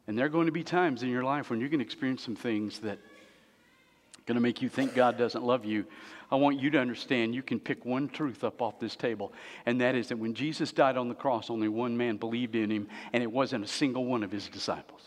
And 0.06 0.16
there 0.16 0.26
are 0.26 0.28
going 0.28 0.46
to 0.46 0.52
be 0.52 0.62
times 0.62 1.02
in 1.02 1.08
your 1.08 1.24
life 1.24 1.50
when 1.50 1.58
you're 1.58 1.68
going 1.68 1.80
to 1.80 1.84
experience 1.84 2.22
some 2.22 2.36
things 2.36 2.78
that 2.80 2.98
are 2.98 4.26
going 4.26 4.36
to 4.36 4.40
make 4.40 4.62
you 4.62 4.68
think 4.68 4.94
God 4.94 5.18
doesn't 5.18 5.42
love 5.42 5.64
you. 5.64 5.86
I 6.30 6.36
want 6.36 6.60
you 6.60 6.70
to 6.70 6.78
understand 6.78 7.34
you 7.34 7.42
can 7.42 7.58
pick 7.58 7.84
one 7.84 8.08
truth 8.08 8.44
up 8.44 8.62
off 8.62 8.78
this 8.78 8.94
table, 8.94 9.32
and 9.66 9.80
that 9.80 9.96
is 9.96 10.06
that 10.10 10.18
when 10.18 10.34
Jesus 10.34 10.70
died 10.70 10.96
on 10.96 11.08
the 11.08 11.16
cross, 11.16 11.50
only 11.50 11.66
one 11.66 11.96
man 11.96 12.16
believed 12.16 12.54
in 12.54 12.70
him, 12.70 12.86
and 13.12 13.24
it 13.24 13.32
wasn't 13.32 13.64
a 13.64 13.68
single 13.68 14.04
one 14.04 14.22
of 14.22 14.30
his 14.30 14.46
disciples. 14.46 15.02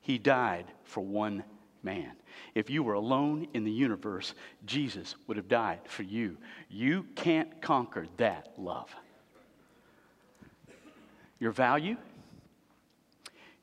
He 0.00 0.18
died 0.18 0.66
for 0.82 1.02
one 1.02 1.44
man. 1.84 2.10
If 2.54 2.70
you 2.70 2.82
were 2.82 2.94
alone 2.94 3.48
in 3.54 3.64
the 3.64 3.70
universe, 3.70 4.34
Jesus 4.64 5.14
would 5.26 5.36
have 5.36 5.48
died 5.48 5.80
for 5.86 6.02
you. 6.02 6.36
You 6.68 7.06
can't 7.14 7.60
conquer 7.60 8.06
that 8.16 8.52
love. 8.58 8.94
Your 11.38 11.52
value 11.52 11.96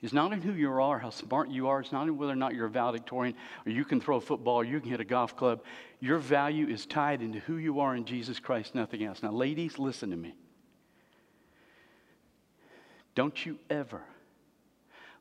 is 0.02 0.14
not 0.14 0.34
in 0.34 0.42
who 0.42 0.52
you 0.52 0.70
are, 0.70 1.00
how 1.00 1.10
smart 1.10 1.50
you 1.50 1.68
are. 1.70 1.80
It's 1.80 1.92
not 1.92 2.08
in 2.08 2.18
whether 2.18 2.34
or 2.34 2.36
not 2.36 2.54
you're 2.54 2.68
a 2.68 2.70
valedictorian 2.70 3.36
or 3.66 3.72
you 3.72 3.86
can 3.86 4.02
throw 4.02 4.18
a 4.18 4.22
football 4.22 4.56
or 4.58 4.66
you 4.66 4.80
can 4.80 4.90
hit 4.90 5.00
a 5.00 5.06
golf 5.06 5.36
club. 5.36 5.64
Your 6.02 6.18
value 6.18 6.68
is 6.68 6.86
tied 6.86 7.22
into 7.22 7.40
who 7.40 7.58
you 7.58 7.80
are 7.80 7.96
in 7.96 8.04
Jesus 8.06 8.40
Christ, 8.40 8.76
nothing 8.76 9.04
else. 9.04 9.24
Now, 9.24 9.32
ladies, 9.32 9.80
listen 9.80 10.12
to 10.12 10.18
me. 10.18 10.36
Don't 13.16 13.46
you 13.46 13.58
ever 13.70 14.02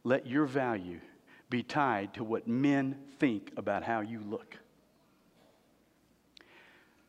let 0.03 0.27
your 0.27 0.47
value 0.47 1.01
be 1.53 1.63
tied 1.63 2.15
to 2.15 2.25
what 2.25 2.49
men 2.49 2.97
think 3.19 3.53
about 3.59 3.85
how 3.85 4.01
you 4.01 4.21
look. 4.21 4.57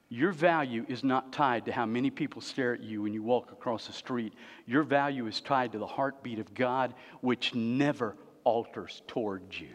Your 0.10 0.34
value 0.34 0.86
is 0.90 1.02
not 1.02 1.32
tied 1.32 1.66
to 1.66 1.72
how 1.72 1.86
many 1.86 2.10
people 2.10 2.42
stare 2.42 2.74
at 2.74 2.84
you 2.84 3.02
when 3.02 3.14
you 3.14 3.24
walk 3.24 3.54
across 3.54 3.88
the 3.88 3.94
street. 3.94 4.34
Your 4.68 4.84
value 4.84 5.26
is 5.28 5.40
tied 5.40 5.72
to 5.72 5.80
the 5.80 5.88
heartbeat 5.88 6.40
of 6.40 6.54
God, 6.54 6.94
which 7.22 7.56
never 7.56 8.18
alters 8.44 9.02
towards 9.08 9.60
you. 9.60 9.70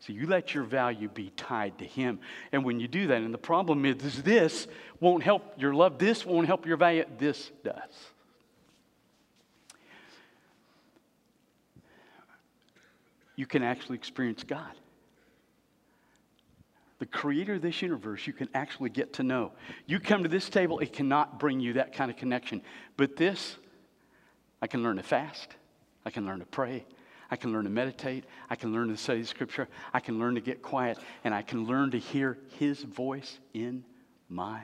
So 0.00 0.12
you 0.12 0.26
let 0.26 0.54
your 0.54 0.64
value 0.64 1.08
be 1.08 1.30
tied 1.30 1.78
to 1.78 1.86
Him. 1.86 2.20
And 2.52 2.62
when 2.62 2.78
you 2.78 2.86
do 2.86 3.06
that, 3.06 3.22
and 3.22 3.32
the 3.32 3.38
problem 3.38 3.86
is, 3.86 4.04
is 4.04 4.22
this 4.22 4.68
won't 5.00 5.22
help 5.22 5.54
your 5.56 5.72
love, 5.72 5.98
this 5.98 6.26
won't 6.26 6.46
help 6.46 6.66
your 6.66 6.76
value, 6.76 7.06
this 7.18 7.50
does. 7.64 8.12
You 13.36 13.46
can 13.46 13.62
actually 13.62 13.96
experience 13.96 14.42
God 14.42 14.72
the 16.98 17.06
creator 17.06 17.54
of 17.54 17.62
this 17.62 17.82
universe, 17.82 18.26
you 18.26 18.32
can 18.32 18.48
actually 18.54 18.88
get 18.88 19.12
to 19.14 19.22
know. 19.22 19.52
You 19.84 20.00
come 20.00 20.22
to 20.22 20.28
this 20.28 20.48
table, 20.48 20.78
it 20.78 20.92
cannot 20.92 21.38
bring 21.38 21.60
you 21.60 21.74
that 21.74 21.92
kind 21.92 22.10
of 22.10 22.16
connection. 22.16 22.62
But 22.96 23.16
this, 23.16 23.56
I 24.62 24.66
can 24.66 24.82
learn 24.82 24.96
to 24.96 25.02
fast, 25.02 25.56
I 26.06 26.10
can 26.10 26.24
learn 26.24 26.38
to 26.38 26.46
pray, 26.46 26.86
I 27.30 27.36
can 27.36 27.52
learn 27.52 27.64
to 27.64 27.70
meditate. 27.70 28.24
I 28.48 28.54
can 28.54 28.72
learn 28.72 28.88
to 28.88 28.96
study 28.96 29.24
Scripture. 29.24 29.68
I 29.92 30.00
can 30.00 30.18
learn 30.18 30.36
to 30.36 30.40
get 30.40 30.62
quiet. 30.62 30.98
And 31.24 31.34
I 31.34 31.42
can 31.42 31.66
learn 31.66 31.90
to 31.90 31.98
hear 31.98 32.38
His 32.58 32.82
voice 32.82 33.40
in 33.52 33.84
my 34.28 34.60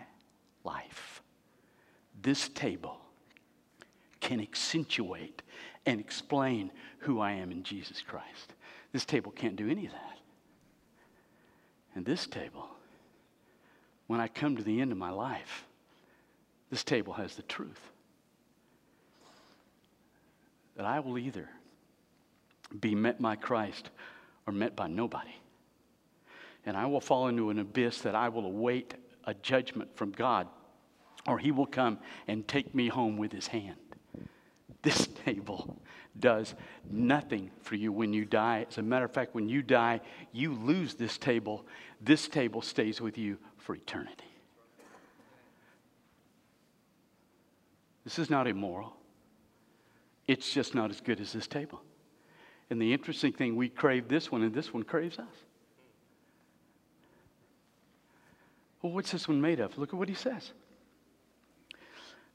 life. 0.63 1.23
This 2.21 2.49
table 2.49 3.01
can 4.21 4.41
accentuate 4.41 5.43
and 5.87 5.99
explain 5.99 6.71
who 6.99 7.19
I 7.19 7.33
am 7.33 7.51
in 7.51 7.65
Jesus 7.65 8.01
Christ. 8.01 8.55
This 8.93 9.05
table 9.05 9.33
can't 9.33 9.57
do 9.57 9.69
any 9.69 9.87
of 9.87 9.93
that. 9.93 10.19
And 11.95 12.05
this 12.05 12.27
table, 12.27 12.69
when 14.07 14.21
I 14.21 14.29
come 14.29 14.57
to 14.57 14.63
the 14.63 14.81
end 14.81 14.93
of 14.93 14.99
my 14.99 15.11
life, 15.11 15.67
this 16.71 16.85
table 16.85 17.15
has 17.15 17.35
the 17.35 17.43
truth 17.43 17.91
that 20.77 20.87
I 20.87 21.01
will 21.01 21.19
either 21.19 21.49
be 22.81 22.95
met 22.95 23.21
by 23.21 23.37
Christ 23.37 23.91
or 24.47 24.53
met 24.53 24.75
by 24.75 24.89
nobody. 24.89 25.35
And 26.65 26.77
I 26.77 26.87
will 26.87 27.01
fall 27.01 27.29
into 27.29 27.51
an 27.51 27.59
abyss 27.59 28.01
that 28.03 28.15
I 28.15 28.29
will 28.29 28.47
await 28.47 28.95
a 29.25 29.35
judgment 29.35 29.95
from 29.97 30.13
God, 30.13 30.49
or 31.27 31.39
He 31.39 31.51
will 31.51 31.67
come 31.67 31.99
and 32.27 32.47
take 32.47 32.75
me 32.75 32.89
home 32.89 33.17
with 33.17 33.33
His 33.33 33.49
hand. 33.49 33.77
This 34.83 35.09
table 35.25 35.81
does 36.19 36.55
nothing 36.91 37.51
for 37.63 37.75
you 37.75 37.93
when 37.93 38.13
you 38.13 38.25
die. 38.25 38.67
As 38.69 38.79
a 38.79 38.83
matter 38.83 39.05
of 39.05 39.13
fact, 39.13 39.35
when 39.35 39.49
you 39.49 39.63
die, 39.63 40.01
you 40.33 40.55
lose 40.55 40.95
this 40.95 41.19
table. 41.19 41.67
This 42.01 42.29
table 42.29 42.63
stays 42.63 43.01
with 43.01 43.17
you 43.17 43.39
for 43.59 43.75
eternity. 43.75 44.25
This 48.05 48.19
is 48.19 48.31
not 48.31 48.47
immoral. 48.47 48.95
It's 50.27 50.53
just 50.53 50.75
not 50.75 50.91
as 50.91 51.01
good 51.01 51.21
as 51.21 51.33
this 51.33 51.47
table. 51.47 51.81
And 52.71 52.81
the 52.81 52.93
interesting 52.93 53.33
thing, 53.33 53.57
we 53.57 53.69
crave 53.69 54.09
this 54.09 54.33
one, 54.33 54.43
and 54.43 54.55
this 54.55 54.73
one 54.73 54.83
craves 54.83 55.19
us. 55.19 55.35
Well, 58.81 58.93
what's 58.93 59.13
this 59.13 59.29
one 59.29 59.41
made 59.41 59.61
of? 59.61 59.79
Look 59.79 59.91
at 59.91 59.99
what 59.99 60.09
he 60.09 60.15
says. 60.15 60.53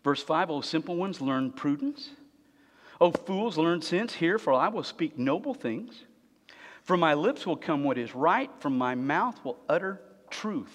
Verse 0.04 0.24
5 0.24 0.50
O 0.50 0.62
simple 0.62 0.96
ones, 0.96 1.20
learn 1.20 1.52
prudence. 1.52 2.12
O 3.00 3.12
fools, 3.12 3.58
learn 3.58 3.82
sense. 3.82 4.14
Hear, 4.14 4.40
for 4.40 4.54
I 4.54 4.70
will 4.70 4.84
speak 4.84 5.18
noble 5.18 5.54
things. 5.54 6.04
From 6.84 7.00
my 7.00 7.14
lips 7.14 7.46
will 7.46 7.58
come 7.58 7.84
what 7.84 7.98
is 7.98 8.16
right, 8.16 8.50
from 8.60 8.78
my 8.78 8.96
mouth 8.96 9.44
will 9.44 9.58
utter 9.68 10.02
truth. 10.30 10.72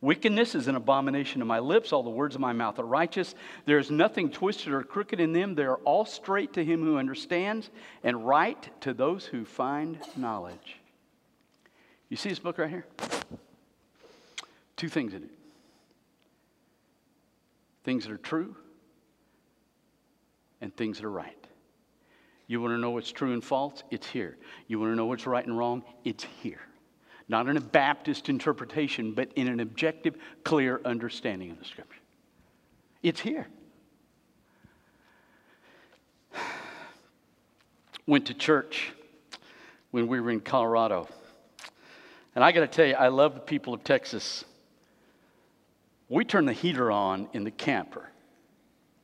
Wickedness 0.00 0.54
is 0.54 0.66
an 0.66 0.76
abomination 0.76 1.40
to 1.40 1.44
my 1.44 1.58
lips. 1.58 1.92
All 1.92 2.02
the 2.02 2.08
words 2.08 2.34
of 2.34 2.40
my 2.40 2.54
mouth 2.54 2.78
are 2.78 2.86
righteous. 2.86 3.34
There 3.66 3.78
is 3.78 3.90
nothing 3.90 4.30
twisted 4.30 4.72
or 4.72 4.82
crooked 4.82 5.20
in 5.20 5.34
them. 5.34 5.54
They 5.54 5.64
are 5.64 5.76
all 5.76 6.06
straight 6.06 6.54
to 6.54 6.64
him 6.64 6.82
who 6.82 6.96
understands 6.96 7.68
and 8.02 8.26
right 8.26 8.80
to 8.80 8.94
those 8.94 9.26
who 9.26 9.44
find 9.44 9.98
knowledge. 10.16 10.80
You 12.08 12.16
see 12.16 12.30
this 12.30 12.38
book 12.38 12.56
right 12.56 12.70
here? 12.70 12.86
Two 14.76 14.88
things 14.88 15.12
in 15.12 15.24
it 15.24 15.30
things 17.82 18.04
that 18.04 18.12
are 18.12 18.18
true 18.18 18.54
and 20.60 20.76
things 20.76 20.98
that 20.98 21.06
are 21.06 21.10
right. 21.10 21.36
You 22.46 22.60
want 22.60 22.72
to 22.72 22.78
know 22.78 22.90
what's 22.90 23.12
true 23.12 23.32
and 23.32 23.44
false? 23.44 23.84
It's 23.90 24.08
here. 24.08 24.36
You 24.66 24.80
want 24.80 24.92
to 24.92 24.96
know 24.96 25.06
what's 25.06 25.26
right 25.26 25.46
and 25.46 25.56
wrong? 25.56 25.84
It's 26.04 26.26
here. 26.42 26.60
Not 27.28 27.48
in 27.48 27.56
a 27.56 27.60
Baptist 27.60 28.28
interpretation, 28.28 29.12
but 29.12 29.32
in 29.36 29.46
an 29.46 29.60
objective, 29.60 30.16
clear 30.42 30.80
understanding 30.84 31.52
of 31.52 31.60
the 31.60 31.64
Scripture. 31.64 32.00
It's 33.04 33.20
here. 33.20 33.46
Went 38.06 38.26
to 38.26 38.34
church 38.34 38.92
when 39.92 40.08
we 40.08 40.20
were 40.20 40.30
in 40.30 40.40
Colorado. 40.40 41.08
And 42.34 42.42
I 42.42 42.52
got 42.52 42.60
to 42.60 42.66
tell 42.66 42.86
you, 42.86 42.94
I 42.94 43.08
love 43.08 43.34
the 43.34 43.40
people 43.40 43.74
of 43.74 43.84
Texas. 43.84 44.44
We 46.08 46.24
turn 46.24 46.46
the 46.46 46.52
heater 46.52 46.90
on 46.90 47.28
in 47.32 47.44
the 47.44 47.50
camper 47.52 48.10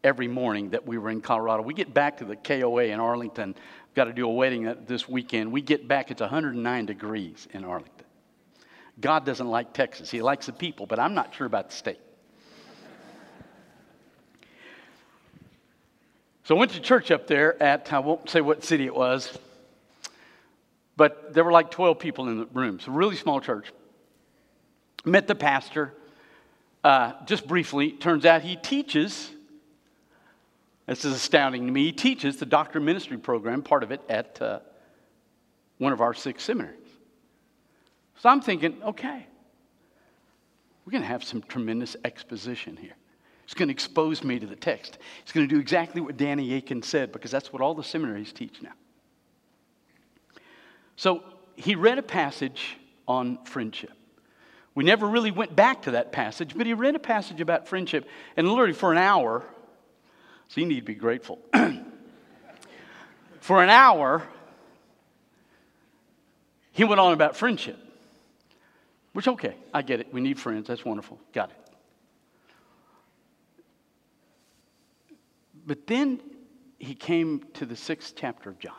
every 0.07 0.29
morning 0.29 0.71
that 0.71 0.87
we 0.87 0.99
were 0.99 1.11
in 1.11 1.21
Colorado. 1.21 1.65
We 1.65 1.75
get 1.75 1.93
back 1.93 2.19
to 2.19 2.25
the 2.25 2.37
KOA 2.37 2.85
in 2.85 3.01
Arlington. 3.01 3.49
We've 3.49 3.95
Got 3.97 4.05
to 4.05 4.13
do 4.13 4.25
a 4.29 4.33
wedding 4.33 4.73
this 4.87 5.09
weekend. 5.09 5.51
We 5.51 5.63
get 5.63 5.89
back, 5.89 6.13
it's 6.13 6.21
109 6.21 6.87
degrees 6.87 7.49
in 7.53 7.65
Arlington. 7.65 8.07
God 9.01 9.27
doesn't 9.27 9.49
like 9.49 9.73
Texas. 9.73 10.09
He 10.09 10.23
likes 10.23 10.47
the 10.47 10.53
people, 10.53 10.87
but 10.87 11.01
I'm 11.01 11.15
not 11.15 11.35
sure 11.35 11.47
about 11.47 11.71
the 11.71 11.77
state. 11.77 11.99
So 16.45 16.55
I 16.55 16.59
went 16.61 16.71
to 16.73 16.81
church 16.81 17.11
up 17.11 17.27
there 17.27 17.61
at, 17.61 17.93
I 17.93 17.99
won't 17.99 18.31
say 18.31 18.41
what 18.41 18.63
city 18.63 18.87
it 18.87 18.95
was, 18.95 19.37
but 20.97 21.35
there 21.35 21.43
were 21.43 21.51
like 21.51 21.73
12 21.73 21.99
people 21.99 22.29
in 22.29 22.39
the 22.39 22.47
room. 22.55 22.79
So, 22.79 22.93
really 22.93 23.17
small 23.17 23.41
church. 23.41 23.73
Met 25.05 25.27
the 25.27 25.35
pastor 25.35 25.93
uh, 26.85 27.15
just 27.25 27.49
briefly. 27.49 27.91
Turns 27.91 28.25
out 28.25 28.43
he 28.43 28.55
teaches, 28.55 29.29
this 30.87 31.05
is 31.05 31.15
astounding 31.15 31.67
to 31.67 31.73
me, 31.73 31.85
he 31.85 31.93
teaches 31.93 32.37
the 32.37 32.47
doctor 32.47 32.81
ministry 32.81 33.19
program, 33.19 33.63
part 33.63 33.83
of 33.83 33.91
it, 33.91 34.01
at 34.09 34.41
uh, 34.41 34.61
one 35.79 35.93
of 35.93 36.01
our 36.01 36.15
six 36.15 36.45
seminaries. 36.45 36.79
So 38.19 38.29
I'm 38.29 38.41
thinking, 38.41 38.83
okay, 38.83 39.27
we're 40.85 40.93
going 40.93 41.03
to 41.03 41.09
have 41.09 41.25
some 41.25 41.43
tremendous 41.43 41.97
exposition 42.05 42.77
here. 42.77 42.95
It's 43.45 43.55
going 43.55 43.69
to 43.69 43.73
expose 43.73 44.25
me 44.25 44.39
to 44.39 44.47
the 44.47 44.57
text. 44.57 44.99
It's 45.23 45.33
going 45.33 45.49
to 45.49 45.55
do 45.55 45.61
exactly 45.61 46.01
what 46.01 46.17
Danny 46.17 46.55
Akin 46.55 46.83
said 46.83 47.13
because 47.13 47.31
that's 47.31 47.53
what 47.53 47.63
all 47.63 47.75
the 47.75 47.85
seminaries 47.85 48.33
teach 48.33 48.63
now. 48.63 48.73
So 50.97 51.23
he 51.57 51.75
read 51.75 51.99
a 51.99 52.03
passage 52.03 52.77
on 53.07 53.45
friendship. 53.45 53.93
We 54.75 54.85
never 54.85 55.07
really 55.07 55.31
went 55.31 55.57
back 55.57 55.83
to 55.83 55.93
that 55.93 56.13
passage, 56.13 56.57
but 56.57 56.67
he 56.67 56.75
read 56.75 56.97
a 56.97 56.99
passage 57.01 57.41
about 57.41 57.67
friendship, 57.69 58.09
and 58.37 58.49
literally 58.49 58.73
for 58.73 58.93
an 58.93 58.99
hour, 58.99 59.45
so 60.49 60.61
you 60.61 60.67
need 60.67 60.81
to 60.81 60.87
be 60.87 60.95
grateful. 60.95 61.39
for 63.41 63.63
an 63.63 63.69
hour, 63.69 64.23
he 66.73 66.85
went 66.85 67.01
on 67.01 67.13
about 67.13 67.37
friendship. 67.37 67.79
Which, 69.13 69.29
okay, 69.29 69.57
I 69.73 69.81
get 69.81 70.01
it. 70.01 70.13
We 70.13 70.21
need 70.21 70.39
friends. 70.39 70.69
That's 70.69 70.85
wonderful. 70.85 71.19
Got 71.33 71.51
it. 71.51 71.57
But 75.67 75.87
then 75.87 76.21
he 76.79 76.95
came 76.95 77.45
to 77.55 77.67
the 77.67 77.77
sixth 77.77 78.15
chapter 78.17 78.51
of 78.51 78.59
John, 78.59 78.75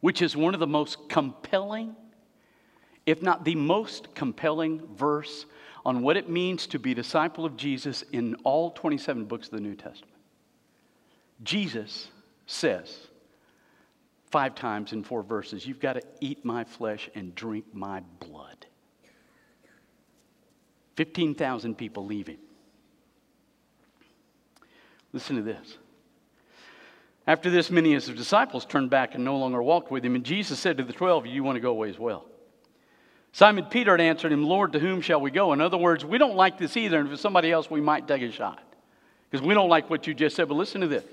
which 0.00 0.20
is 0.22 0.36
one 0.36 0.54
of 0.54 0.60
the 0.60 0.66
most 0.66 1.08
compelling, 1.08 1.96
if 3.06 3.22
not 3.22 3.44
the 3.44 3.54
most 3.54 4.14
compelling 4.14 4.82
verse 4.94 5.46
on 5.86 6.02
what 6.02 6.16
it 6.16 6.28
means 6.28 6.66
to 6.66 6.80
be 6.80 6.94
disciple 6.94 7.44
of 7.44 7.56
Jesus 7.56 8.02
in 8.10 8.34
all 8.42 8.72
27 8.72 9.24
books 9.24 9.46
of 9.46 9.52
the 9.52 9.60
New 9.60 9.76
Testament. 9.76 10.12
Jesus 11.44 12.08
says, 12.46 13.06
five 14.32 14.56
times 14.56 14.92
in 14.92 15.04
four 15.04 15.22
verses. 15.22 15.64
You've 15.64 15.78
got 15.78 15.92
to 15.92 16.02
eat 16.20 16.44
my 16.44 16.64
flesh 16.64 17.08
and 17.14 17.32
drink 17.36 17.66
my 17.72 18.02
blood. 18.18 18.66
15,000 20.96 21.76
people 21.76 22.04
leave 22.04 22.26
him. 22.26 22.38
Listen 25.12 25.36
to 25.36 25.42
this. 25.42 25.78
After 27.28 27.48
this, 27.48 27.70
many 27.70 27.94
of 27.94 28.04
his 28.04 28.16
disciples 28.16 28.66
turned 28.66 28.90
back 28.90 29.14
and 29.14 29.24
no 29.24 29.36
longer 29.36 29.62
walked 29.62 29.92
with 29.92 30.04
him. 30.04 30.16
And 30.16 30.24
Jesus 30.24 30.58
said 30.58 30.78
to 30.78 30.82
the 30.82 30.92
twelve, 30.92 31.26
You 31.26 31.44
want 31.44 31.54
to 31.54 31.60
go 31.60 31.70
away 31.70 31.90
as 31.90 31.98
well. 31.98 32.24
Simon 33.36 33.66
Peter 33.66 33.90
had 33.90 34.00
answered 34.00 34.32
him, 34.32 34.44
Lord, 34.44 34.72
to 34.72 34.78
whom 34.78 35.02
shall 35.02 35.20
we 35.20 35.30
go? 35.30 35.52
In 35.52 35.60
other 35.60 35.76
words, 35.76 36.02
we 36.06 36.16
don't 36.16 36.36
like 36.36 36.56
this 36.56 36.74
either. 36.74 36.98
And 36.98 37.06
if 37.06 37.12
it's 37.12 37.20
somebody 37.20 37.52
else, 37.52 37.70
we 37.70 37.82
might 37.82 38.08
take 38.08 38.22
a 38.22 38.32
shot. 38.32 38.62
Because 39.30 39.46
we 39.46 39.52
don't 39.52 39.68
like 39.68 39.90
what 39.90 40.06
you 40.06 40.14
just 40.14 40.36
said. 40.36 40.48
But 40.48 40.54
listen 40.54 40.80
to 40.80 40.86
this. 40.86 41.04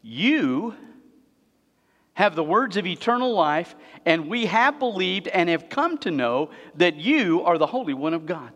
You 0.00 0.74
have 2.14 2.34
the 2.34 2.42
words 2.42 2.78
of 2.78 2.86
eternal 2.86 3.34
life, 3.34 3.74
and 4.06 4.26
we 4.26 4.46
have 4.46 4.78
believed 4.78 5.28
and 5.28 5.50
have 5.50 5.68
come 5.68 5.98
to 5.98 6.10
know 6.10 6.48
that 6.76 6.96
you 6.96 7.42
are 7.42 7.58
the 7.58 7.66
Holy 7.66 7.92
One 7.92 8.14
of 8.14 8.24
God. 8.24 8.52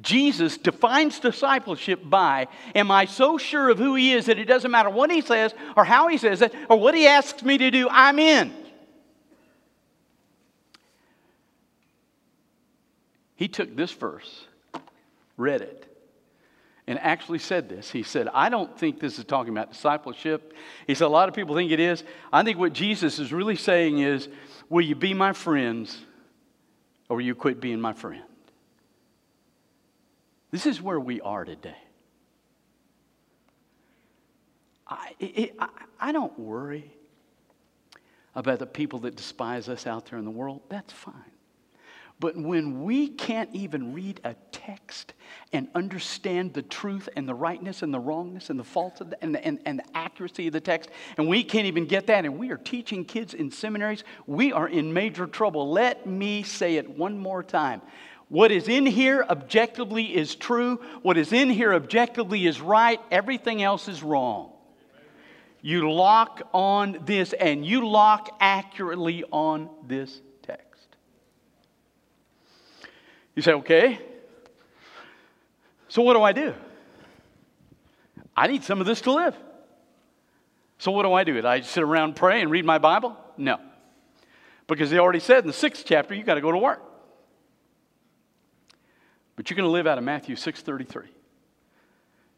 Jesus 0.00 0.58
defines 0.58 1.18
discipleship 1.18 1.98
by 2.04 2.46
Am 2.76 2.92
I 2.92 3.06
so 3.06 3.36
sure 3.36 3.68
of 3.68 3.78
who 3.78 3.96
He 3.96 4.12
is 4.12 4.26
that 4.26 4.38
it 4.38 4.44
doesn't 4.44 4.70
matter 4.70 4.90
what 4.90 5.10
He 5.10 5.22
says 5.22 5.52
or 5.76 5.84
how 5.84 6.06
He 6.06 6.18
says 6.18 6.40
it 6.40 6.54
or 6.70 6.78
what 6.78 6.94
He 6.94 7.08
asks 7.08 7.42
me 7.42 7.58
to 7.58 7.72
do, 7.72 7.88
I'm 7.90 8.20
in? 8.20 8.61
He 13.36 13.48
took 13.48 13.74
this 13.74 13.92
verse, 13.92 14.46
read 15.36 15.62
it, 15.62 15.86
and 16.86 16.98
actually 16.98 17.38
said 17.38 17.68
this. 17.68 17.90
He 17.90 18.02
said, 18.02 18.28
I 18.32 18.48
don't 18.48 18.76
think 18.78 19.00
this 19.00 19.18
is 19.18 19.24
talking 19.24 19.52
about 19.52 19.72
discipleship. 19.72 20.52
He 20.86 20.94
said, 20.94 21.06
a 21.06 21.08
lot 21.08 21.28
of 21.28 21.34
people 21.34 21.54
think 21.54 21.70
it 21.70 21.80
is. 21.80 22.04
I 22.32 22.42
think 22.42 22.58
what 22.58 22.72
Jesus 22.72 23.18
is 23.18 23.32
really 23.32 23.56
saying 23.56 23.98
is, 23.98 24.28
will 24.68 24.84
you 24.84 24.94
be 24.94 25.14
my 25.14 25.32
friends 25.32 25.98
or 27.08 27.16
will 27.16 27.24
you 27.24 27.34
quit 27.34 27.60
being 27.60 27.80
my 27.80 27.92
friend? 27.92 28.22
This 30.50 30.66
is 30.66 30.82
where 30.82 31.00
we 31.00 31.20
are 31.20 31.44
today. 31.44 31.76
I, 34.86 35.12
it, 35.18 35.54
I, 35.58 35.68
I 35.98 36.12
don't 36.12 36.38
worry 36.38 36.92
about 38.34 38.58
the 38.58 38.66
people 38.66 38.98
that 39.00 39.16
despise 39.16 39.68
us 39.68 39.86
out 39.86 40.06
there 40.06 40.18
in 40.18 40.24
the 40.24 40.30
world. 40.30 40.60
That's 40.68 40.92
fine. 40.92 41.31
But 42.22 42.36
when 42.36 42.84
we 42.84 43.08
can't 43.08 43.50
even 43.52 43.92
read 43.92 44.20
a 44.22 44.36
text 44.52 45.14
and 45.52 45.66
understand 45.74 46.54
the 46.54 46.62
truth 46.62 47.08
and 47.16 47.28
the 47.28 47.34
rightness 47.34 47.82
and 47.82 47.92
the 47.92 47.98
wrongness 47.98 48.48
and 48.48 48.60
the 48.60 48.64
faults 48.64 49.00
the, 49.00 49.18
and, 49.20 49.34
the, 49.34 49.44
and, 49.44 49.58
and 49.66 49.80
the 49.80 49.96
accuracy 49.96 50.46
of 50.46 50.52
the 50.52 50.60
text, 50.60 50.90
and 51.18 51.26
we 51.26 51.42
can't 51.42 51.66
even 51.66 51.84
get 51.84 52.06
that, 52.06 52.24
and 52.24 52.38
we 52.38 52.52
are 52.52 52.58
teaching 52.58 53.04
kids 53.04 53.34
in 53.34 53.50
seminaries, 53.50 54.04
we 54.28 54.52
are 54.52 54.68
in 54.68 54.92
major 54.92 55.26
trouble. 55.26 55.72
Let 55.72 56.06
me 56.06 56.44
say 56.44 56.76
it 56.76 56.88
one 56.88 57.18
more 57.18 57.42
time. 57.42 57.82
What 58.28 58.52
is 58.52 58.68
in 58.68 58.86
here 58.86 59.26
objectively 59.28 60.14
is 60.14 60.36
true. 60.36 60.80
What 61.02 61.18
is 61.18 61.32
in 61.32 61.50
here 61.50 61.74
objectively 61.74 62.46
is 62.46 62.60
right. 62.60 63.00
Everything 63.10 63.64
else 63.64 63.88
is 63.88 64.00
wrong. 64.00 64.52
You 65.60 65.90
lock 65.90 66.48
on 66.54 67.00
this, 67.04 67.32
and 67.32 67.66
you 67.66 67.88
lock 67.88 68.36
accurately 68.38 69.24
on 69.32 69.70
this 69.88 70.20
You 73.34 73.42
say, 73.42 73.52
okay. 73.52 74.00
So 75.88 76.02
what 76.02 76.14
do 76.14 76.22
I 76.22 76.32
do? 76.32 76.54
I 78.36 78.46
need 78.46 78.64
some 78.64 78.80
of 78.80 78.86
this 78.86 79.00
to 79.02 79.12
live. 79.12 79.36
So 80.78 80.90
what 80.90 81.04
do 81.04 81.12
I 81.12 81.24
do? 81.24 81.40
Do 81.40 81.46
I 81.46 81.60
sit 81.60 81.82
around 81.82 82.16
pray 82.16 82.40
and 82.40 82.50
read 82.50 82.64
my 82.64 82.78
Bible? 82.78 83.16
No. 83.36 83.58
Because 84.66 84.90
he 84.90 84.98
already 84.98 85.20
said 85.20 85.44
in 85.44 85.46
the 85.46 85.52
sixth 85.52 85.84
chapter, 85.86 86.14
you 86.14 86.24
got 86.24 86.34
to 86.34 86.40
go 86.40 86.50
to 86.50 86.58
work. 86.58 86.82
But 89.36 89.48
you're 89.48 89.56
going 89.56 89.68
to 89.68 89.72
live 89.72 89.86
out 89.86 89.98
of 89.98 90.04
Matthew 90.04 90.36
6:33. 90.36 91.08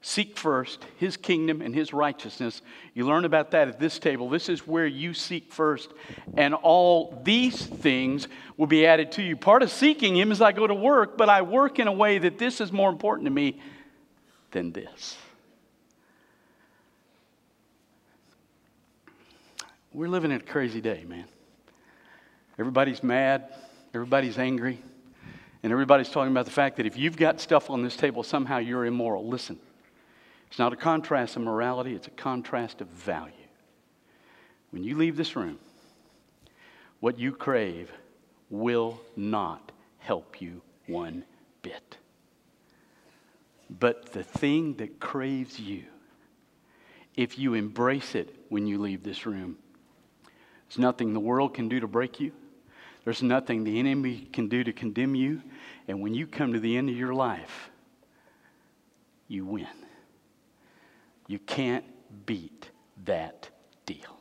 Seek 0.07 0.37
first 0.37 0.85
his 0.99 1.17
kingdom 1.17 1.63
and 1.63 1.75
his 1.75 1.95
righteousness. 1.95 2.61
You 2.93 3.07
learn 3.07 3.25
about 3.25 3.53
that 3.53 3.69
at 3.69 3.81
this 3.81 3.99
table. 3.99 4.29
This 4.29 4.51
is 4.51 4.67
where 4.67 4.87
you 4.87 5.15
seek 5.15 5.51
first. 5.51 5.93
And 6.37 6.53
all 6.53 7.19
these 7.25 7.65
things 7.65 8.29
will 8.59 8.67
be 8.67 8.85
added 8.85 9.13
to 9.13 9.23
you. 9.23 9.35
Part 9.35 9.63
of 9.63 9.71
seeking 9.71 10.15
him 10.15 10.31
is 10.31 10.43
I 10.43 10.53
go 10.53 10.67
to 10.67 10.75
work, 10.75 11.17
but 11.17 11.31
I 11.31 11.41
work 11.41 11.79
in 11.79 11.89
a 11.89 11.93
way 11.93 12.19
that 12.19 12.37
this 12.37 12.61
is 12.61 12.71
more 12.71 12.91
important 12.91 13.25
to 13.25 13.31
me 13.31 13.63
than 14.51 14.73
this. 14.73 15.17
We're 19.95 20.11
living 20.11 20.33
in 20.33 20.37
a 20.37 20.45
crazy 20.45 20.83
day, 20.83 21.07
man. 21.09 21.25
Everybody's 22.59 23.03
mad, 23.03 23.55
everybody's 23.95 24.37
angry, 24.37 24.83
and 25.63 25.73
everybody's 25.73 26.11
talking 26.11 26.31
about 26.31 26.45
the 26.45 26.51
fact 26.51 26.77
that 26.77 26.85
if 26.85 26.99
you've 26.99 27.17
got 27.17 27.41
stuff 27.41 27.71
on 27.71 27.83
this 27.83 27.97
table, 27.97 28.23
somehow 28.23 28.59
you're 28.59 28.85
immoral. 28.85 29.27
Listen. 29.27 29.59
It's 30.55 30.59
not 30.61 30.73
a 30.73 30.77
contrast 30.77 31.35
of 31.35 31.43
morality, 31.43 31.97
it's 31.97 32.07
a 32.07 32.13
contrast 32.13 32.81
of 32.81 32.87
value. 32.87 33.33
When 34.71 34.85
you 34.85 34.97
leave 34.97 35.17
this 35.17 35.35
room, 35.35 35.59
what 37.01 37.19
you 37.19 37.33
crave 37.33 37.91
will 38.51 39.01
not 39.17 39.73
help 39.99 40.41
you 40.41 40.63
one 40.87 41.25
bit. 41.63 41.97
But 43.69 44.13
the 44.13 44.23
thing 44.23 44.75
that 44.75 45.01
craves 45.01 45.59
you, 45.59 45.87
if 47.17 47.37
you 47.37 47.55
embrace 47.55 48.15
it 48.15 48.33
when 48.49 48.69
you 48.69 48.79
leave 48.79 49.03
this 49.03 49.27
room, 49.27 49.59
there's 50.69 50.79
nothing 50.79 51.15
the 51.15 51.19
world 51.19 51.53
can 51.55 51.69
do 51.69 51.81
to 51.81 51.89
break 51.89 52.21
you. 52.21 52.31
There's 53.03 53.25
nothing 53.25 53.65
the 53.65 53.81
enemy 53.81 54.29
can 54.33 54.47
do 54.47 54.63
to 54.63 54.73
condemn 54.73 55.17
you. 55.17 55.43
And 55.89 56.01
when 56.01 56.15
you 56.15 56.29
come 56.29 56.53
to 56.53 56.61
the 56.61 56.77
end 56.77 56.91
of 56.91 56.97
your 56.97 57.13
life, 57.13 57.71
you 59.27 59.45
win. 59.45 59.67
You 61.27 61.39
can't 61.39 61.85
beat 62.27 62.71
that 63.05 63.49
deal. 63.87 64.19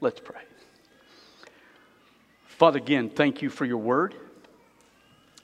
Let's 0.00 0.20
pray. 0.20 0.40
Father, 2.46 2.78
again, 2.78 3.10
thank 3.10 3.42
you 3.42 3.50
for 3.50 3.64
your 3.64 3.78
word, 3.78 4.14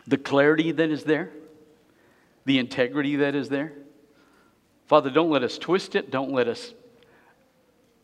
the 0.07 0.19
clarity 0.19 0.73
that 0.73 0.91
is 0.91 1.05
there, 1.05 1.31
the 2.45 2.59
integrity 2.59 3.17
that 3.17 3.35
is 3.35 3.49
there. 3.49 3.73
Father, 4.87 5.11
don't 5.11 5.31
let 5.31 5.43
us 5.43 5.57
twist 5.57 5.95
it. 5.95 6.11
Don't 6.11 6.33
let 6.33 6.49
us 6.49 6.75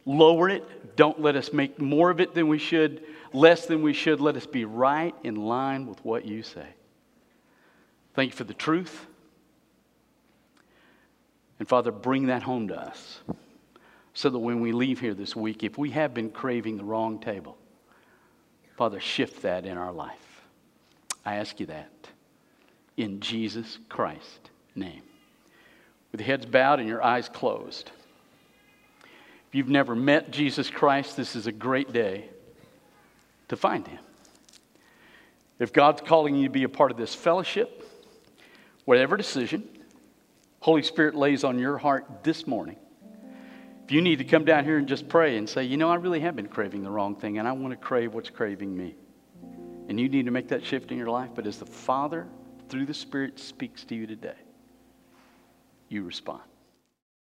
lower 0.07 0.49
it. 0.49 0.97
Don't 0.97 1.21
let 1.21 1.37
us 1.37 1.53
make 1.53 1.81
more 1.81 2.11
of 2.11 2.21
it 2.21 2.35
than 2.35 2.49
we 2.49 2.59
should, 2.59 3.05
less 3.33 3.67
than 3.67 3.83
we 3.83 3.93
should. 3.93 4.21
Let 4.21 4.37
us 4.37 4.47
be 4.47 4.65
right 4.65 5.15
in 5.25 5.37
line 5.37 5.87
with 5.87 6.03
what 6.05 6.25
you 6.25 6.43
say. 6.43 6.67
Thank 8.15 8.31
you 8.31 8.37
for 8.37 8.45
the 8.45 8.55
truth. 8.55 9.07
And 11.61 11.69
Father, 11.69 11.93
bring 11.93 12.27
that 12.27 12.43
home 12.43 12.69
to 12.69 12.75
us 12.75 13.21
so 14.15 14.31
that 14.31 14.39
when 14.39 14.61
we 14.61 14.73
leave 14.73 14.99
here 14.99 15.15
this 15.15 15.37
week, 15.37 15.63
if 15.63 15.77
we 15.77 15.91
have 15.91 16.15
been 16.15 16.31
craving 16.31 16.79
the 16.79 16.85
wrong 16.85 17.21
table, 17.21 17.57
Father, 18.77 18.99
shift 18.99 19.43
that 19.43 19.67
in 19.67 19.77
our 19.77 19.93
life. 19.93 20.43
I 21.25 21.37
ask 21.37 21.61
you 21.61 21.67
that 21.67 21.91
in 22.97 23.21
Jesus 23.21 23.79
Christ's 23.91 24.49
name. 24.75 25.03
With 26.13 26.23
heads 26.23 26.47
bowed 26.47 26.81
and 26.81 26.89
your 26.89 27.05
eyes 27.05 27.29
closed. 27.29 27.91
If 29.03 29.55
you've 29.55 29.69
never 29.69 29.95
met 29.95 30.31
Jesus 30.31 30.71
Christ, 30.71 31.15
this 31.15 31.37
is 31.37 31.47
a 31.47 31.53
great 31.53 31.93
day 31.93 32.31
to 33.49 33.57
find 33.57 33.87
him. 33.87 33.99
If 35.59 35.75
God's 35.75 36.01
calling 36.01 36.37
you 36.37 36.45
to 36.45 36.53
be 36.53 36.63
a 36.63 36.71
part 36.71 36.91
of 36.91 36.97
this 36.97 37.15
fellowship, 37.15 37.87
whatever 38.87 39.19
decision, 39.19 39.69
Holy 40.61 40.83
Spirit 40.83 41.15
lays 41.15 41.43
on 41.43 41.59
your 41.59 41.79
heart 41.79 42.23
this 42.23 42.47
morning, 42.47 42.77
if 43.85 43.93
you 43.93 44.03
need 44.03 44.19
to 44.19 44.25
come 44.25 44.45
down 44.45 44.65
here 44.65 44.77
and 44.77 44.87
just 44.87 45.09
pray 45.09 45.37
and 45.37 45.49
say, 45.49 45.65
you 45.65 45.77
know, 45.77 45.89
I 45.89 45.97
really 45.97 46.21
have 46.21 46.37
been 46.37 46.49
craving 46.49 46.83
the 46.83 46.91
wrong 46.91 47.17
thing 47.17 47.39
and 47.39 47.49
I 47.49 47.53
want 47.53 47.73
to 47.73 47.77
crave 47.77 48.15
what's 48.15 48.31
craving 48.31 48.77
me. 48.77 48.95
And 49.89 49.99
you 49.99 50.09
need 50.09 50.27
to 50.27 50.31
make 50.31 50.49
that 50.49 50.65
shift 50.65 50.93
in 50.93 50.99
your 50.99 51.09
life, 51.09 51.31
but 51.35 51.47
as 51.47 51.59
the 51.59 51.67
Father, 51.67 52.29
through 52.69 52.87
the 52.87 52.95
Spirit, 52.95 53.41
speaks 53.41 53.85
to 53.85 53.97
you 53.97 54.07
today, 54.07 54.37
you 55.89 56.05
respond. 56.05 56.43